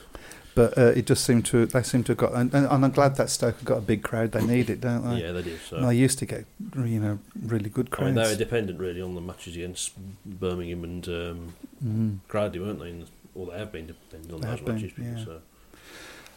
[0.54, 1.66] but uh, it just seemed to.
[1.66, 4.02] They seem to have got, and, and I'm glad that Stoke have got a big
[4.02, 4.32] crowd.
[4.32, 5.22] They need it, don't they?
[5.22, 5.60] yeah, they did.
[5.68, 5.76] So.
[5.76, 6.44] And they used to get,
[6.76, 8.28] you know, really good I mean, crowds.
[8.28, 9.92] they were dependent really on the matches against
[10.24, 12.18] Birmingham and um, Mm.
[12.28, 12.90] Cradley, weren't they?
[12.90, 14.92] And, or they have been dependent on They those have been, matches.
[14.98, 15.24] yeah.
[15.24, 15.40] So.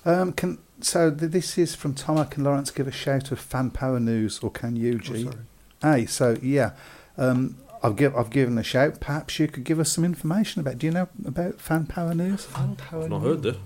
[0.07, 2.24] Um, can so th- this is from Tom.
[2.28, 5.24] Can Laurence give a shout of fan power news, or can you, Oh, G?
[5.24, 5.36] sorry.
[5.82, 6.72] Hey, so yeah,
[7.18, 8.99] um, I've give I've given a shout.
[8.99, 10.78] Perhaps you could give us some information about.
[10.80, 12.45] Do you know about fan power news?
[12.45, 13.03] Fan power.
[13.03, 13.57] I've not heard that.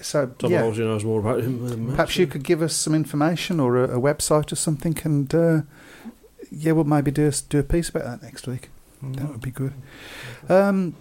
[0.00, 3.60] So Tom yeah, knows more about him than perhaps you could give us some information
[3.60, 5.62] or a, a website or something, and uh,
[6.50, 8.70] yeah, we'll maybe do a, do a piece about that next week.
[9.02, 9.74] That would be good.
[10.48, 10.96] Um,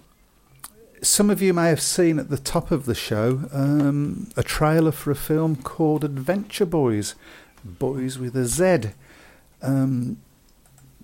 [1.02, 4.92] some of you may have seen at the top of the show um, a trailer
[4.92, 7.16] for a film called Adventure Boys,
[7.64, 8.92] Boys with a Z.
[9.62, 10.18] Um,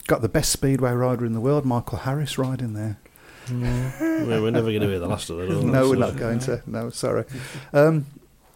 [0.07, 2.99] got the best speedway rider in the world, Michael Harris, riding there.
[3.49, 5.49] We're never going to hear the last of it.
[5.49, 6.61] No, we're not going to.
[6.65, 7.25] No, sorry.
[7.71, 8.05] Um,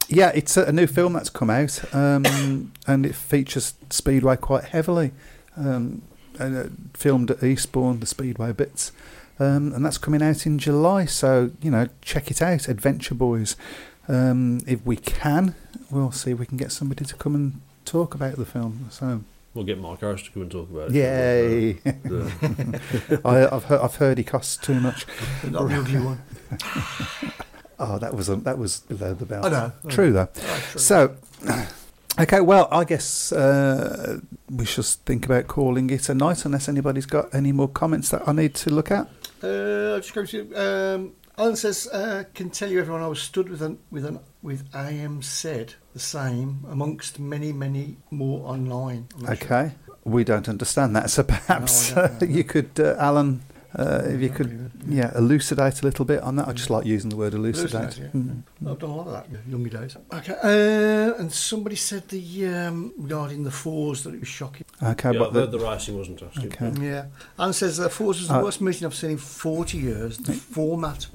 [0.07, 4.65] yeah, it's a, a new film that's come out, um, and it features Speedway quite
[4.65, 5.11] heavily.
[5.55, 6.03] Um,
[6.39, 8.91] and, uh, filmed at Eastbourne, the Speedway bits,
[9.39, 11.05] um, and that's coming out in July.
[11.05, 13.55] So you know, check it out, Adventure Boys.
[14.07, 15.55] Um, if we can,
[15.89, 18.88] we'll see if we can get somebody to come and talk about the film.
[18.89, 19.21] So
[19.57, 20.93] We'll get Mark Harris to come and talk about it.
[20.93, 21.71] Yay!
[21.73, 25.07] The- I, I've heard, I've heard he costs too much.
[25.49, 26.21] Not the ugly one.
[27.79, 29.45] Oh, that was a, that was below the belt.
[29.45, 29.71] I know.
[29.89, 30.29] True though.
[30.35, 30.79] Oh, true.
[30.79, 31.15] So,
[32.19, 32.39] okay.
[32.39, 37.33] Well, I guess uh, we should think about calling it a night, unless anybody's got
[37.33, 39.07] any more comments that I need to look at.
[39.43, 43.21] Uh, I'll just go to um, Alan says, uh, "Can tell you everyone I was
[43.23, 49.07] stood with an with an with AM said the same amongst many many more online."
[49.15, 49.33] I'm sure.
[49.33, 49.71] Okay.
[50.03, 53.41] We don't understand that, so perhaps No, I you could, uh, Alan,
[53.78, 56.47] uh, if you could, yeah, elucidate a little bit on that.
[56.47, 57.71] I just like using the word elucidate.
[57.71, 58.41] Hallucinate, Mm.
[58.61, 58.71] yeah.
[58.71, 59.95] I've done a lot of that in younger days.
[60.13, 64.65] Okay, uh, and somebody said the um, regarding the fours that it was shocking.
[64.82, 66.61] Okay, yeah, but the, heard the racing wasn't fantastic.
[66.61, 66.82] Okay.
[66.86, 67.05] Yeah,
[67.38, 70.17] Alan says the fours was the Uh, worst meeting I've seen in forty years.
[70.17, 71.07] The format.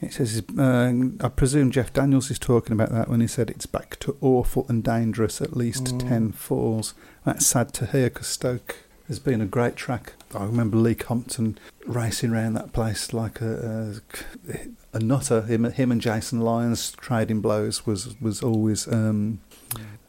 [0.00, 3.66] it says, uh, I presume Jeff Daniels is talking about that when he said it's
[3.66, 6.08] back to awful and dangerous, at least Mm.
[6.08, 6.94] 10 falls.
[7.24, 8.76] That's sad to hear because Stoke
[9.12, 10.14] has been a great track.
[10.34, 14.00] I remember Lee Complin racing around that place like a,
[14.48, 14.58] a,
[14.94, 15.42] a nutter.
[15.42, 19.40] Him, him and Jason Lyons trading blows was, was always um,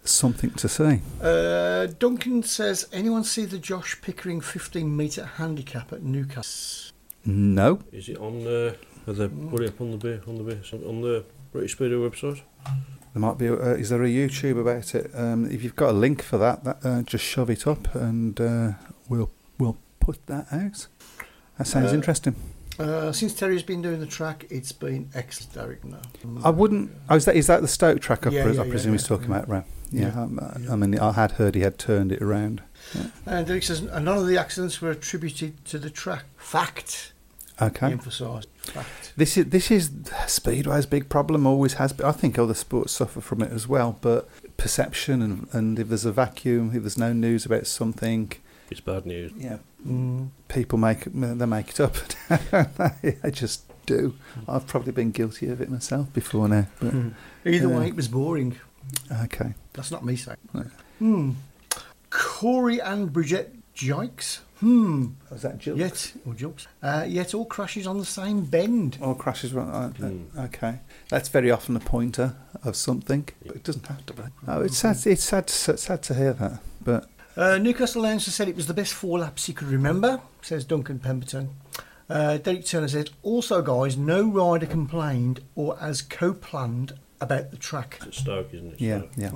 [0.06, 1.02] something to see.
[1.22, 6.94] Uh, Duncan says, anyone see the Josh Pickering 15 metre handicap at Newcastle?
[7.26, 7.80] No.
[7.92, 8.78] Is it on the?
[9.06, 12.10] Have they put it up on the Be- on the Be- on the British Speedway
[12.10, 12.42] website?
[13.14, 13.50] There might be.
[13.50, 15.12] Uh, is there a YouTube about it?
[15.14, 18.40] Um, if you've got a link for that, that uh, just shove it up, and
[18.42, 18.72] uh,
[19.10, 20.88] we'll we'll put that out.
[21.58, 22.36] That sounds Uh, interesting.
[22.80, 25.84] Uh, since Terry's been doing the track, it's been excellent, Derek.
[25.86, 26.00] No.
[26.44, 26.92] I wouldn't.
[27.10, 28.26] Oh, is that is that the Stoke track?
[28.26, 29.36] I, Yeah, pres- yeah, I yeah, presume he's yeah, talking yeah.
[29.38, 29.50] about.
[29.50, 29.64] Right.
[29.92, 30.02] Yeah.
[30.16, 30.74] Yeah, um, uh, yeah.
[30.74, 32.64] I mean, I had heard he had turned it around.
[33.28, 36.24] And Derek says, "And none of the accidents were attributed to the track.
[36.36, 37.14] Fact.
[37.62, 37.92] Okay.
[37.92, 38.48] Emphasised.
[38.58, 39.14] Fact.
[39.16, 39.92] This is this is
[40.26, 41.46] Speedway's big problem.
[41.46, 42.08] Always has been.
[42.08, 44.00] I think other sports suffer from it as well.
[44.02, 44.28] But
[44.58, 48.32] perception and and if there's a vacuum, if there's no news about something,
[48.72, 49.32] It's bad news.
[49.38, 49.58] yeah,
[49.88, 50.30] Mm.
[50.48, 51.96] people make they make it up.
[53.24, 54.16] I just do.
[54.48, 56.68] I've probably been guilty of it myself before now.
[56.80, 56.94] But
[57.46, 57.78] Either Yeah.
[57.80, 58.56] way, it was boring.
[59.24, 60.38] okay, That's not me saying.
[60.54, 60.66] No.
[61.00, 61.32] Hmm.
[62.10, 64.42] Corey and Bridget Jikes.
[64.60, 65.08] Hmm.
[65.30, 65.78] was that Jill?
[65.78, 66.68] Yet, or jokes.
[66.82, 68.98] Uh, yet all crashes on the same bend.
[69.02, 69.54] All crashes.
[69.54, 69.68] Right.
[69.68, 70.40] uh, Hmm.
[70.40, 74.24] Okay, that's very often a pointer of something, but it doesn't have to be.
[74.48, 75.06] Oh, it's sad.
[75.06, 75.48] It's sad.
[75.48, 76.60] To, sad to hear that.
[76.82, 80.66] But Uh, Newcastle announcer said it was the best four laps he could remember, says
[80.66, 81.50] Duncan Pemberton.
[82.10, 87.58] Uh, Derek Turner said, also, guys, no rider complained or as co planned about the
[87.58, 88.00] track.
[88.06, 88.82] It's Stoke, isn't it?
[88.82, 89.12] yeah, Stoke.
[89.18, 89.32] yeah.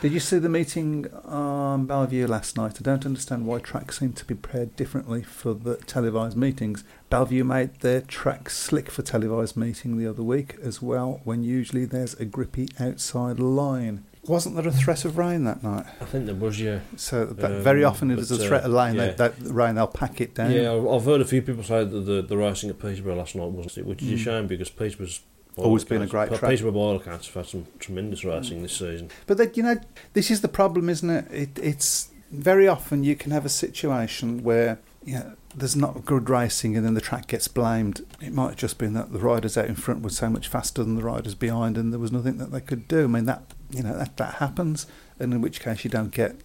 [0.00, 2.78] Did you see the meeting on Belle Vue last night?
[2.80, 6.82] I don't understand why tracks seem to be prepared differently for the televised meetings.
[7.10, 11.42] Belle Vue made their track slick for televised meeting the other week as well, when
[11.42, 14.04] usually there's a grippy outside line.
[14.26, 15.84] Wasn't there a threat of rain that night?
[16.00, 16.80] I think there was, yeah.
[16.96, 19.06] So that Um, very often but, there's a uh, threat of rain, yeah.
[19.08, 20.52] they, that rain they'll pack it down.
[20.52, 23.48] Yeah, I've- heard a few people say that the, the racing at Peterborough last night
[23.50, 25.20] wasn't it, which is a shame because Peterborough's
[25.56, 25.64] Mm.
[25.64, 26.40] Always been a great track.
[26.50, 29.10] Peterborough Wildcats have had some tremendous racing this season.
[29.26, 29.76] But that you know,
[30.14, 31.26] this is the problem, isn't it?
[31.30, 31.58] it?
[31.58, 36.76] It's very often you can have a situation where you know, there's not good racing,
[36.76, 38.00] and then the track gets blamed.
[38.20, 40.82] It might have just been that the riders out in front were so much faster
[40.82, 43.04] than the riders behind, and there was nothing that they could do.
[43.04, 43.42] I mean, that
[43.72, 44.86] you know that that happens,
[45.18, 46.36] and in which case you don't get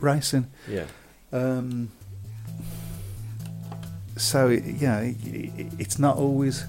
[0.00, 0.50] racing.
[0.68, 0.86] Yeah.
[1.32, 1.90] Um,
[4.16, 6.64] so yeah, it, it, it's not always.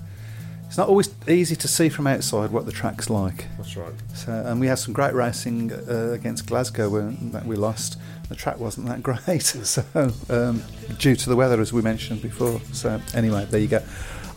[0.67, 3.45] It's not always easy to see from outside what the track's like.
[3.55, 3.93] That's right.
[4.13, 7.97] So, and we had some great racing uh, against Glasgow when, that we lost.
[8.27, 10.61] The track wasn't that great, so um,
[10.97, 12.59] due to the weather, as we mentioned before.
[12.73, 13.81] So, anyway, there you go.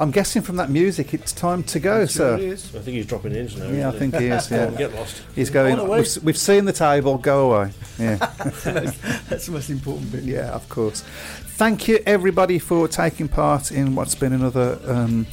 [0.00, 2.36] I'm guessing from that music, it's time to go, sir.
[2.36, 3.68] I think he's dropping in now.
[3.68, 4.50] Yeah, I think he is.
[4.50, 5.22] Yeah, get lost.
[5.34, 5.76] he's going.
[5.86, 7.18] We've, we've seen the table.
[7.18, 7.72] Go away.
[7.98, 8.14] Yeah.
[8.64, 10.24] That's the most important bit.
[10.24, 11.02] Yeah, of course.
[11.02, 15.26] Thank you, everybody, for taking part in what's been another um,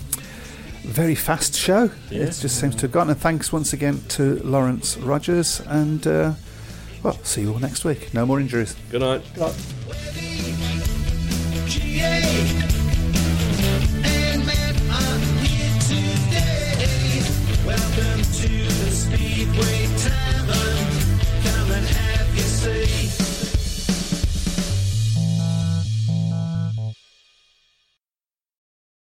[0.83, 1.89] very fast show.
[2.11, 2.23] Yeah.
[2.23, 3.09] It just seems to have gone.
[3.09, 5.61] And thanks once again to Laurence Rogers.
[5.61, 6.33] And, uh,
[7.03, 8.13] well, see you all next week.
[8.13, 8.75] No more injuries.
[8.91, 9.23] Good night.
[11.67, 12.76] GA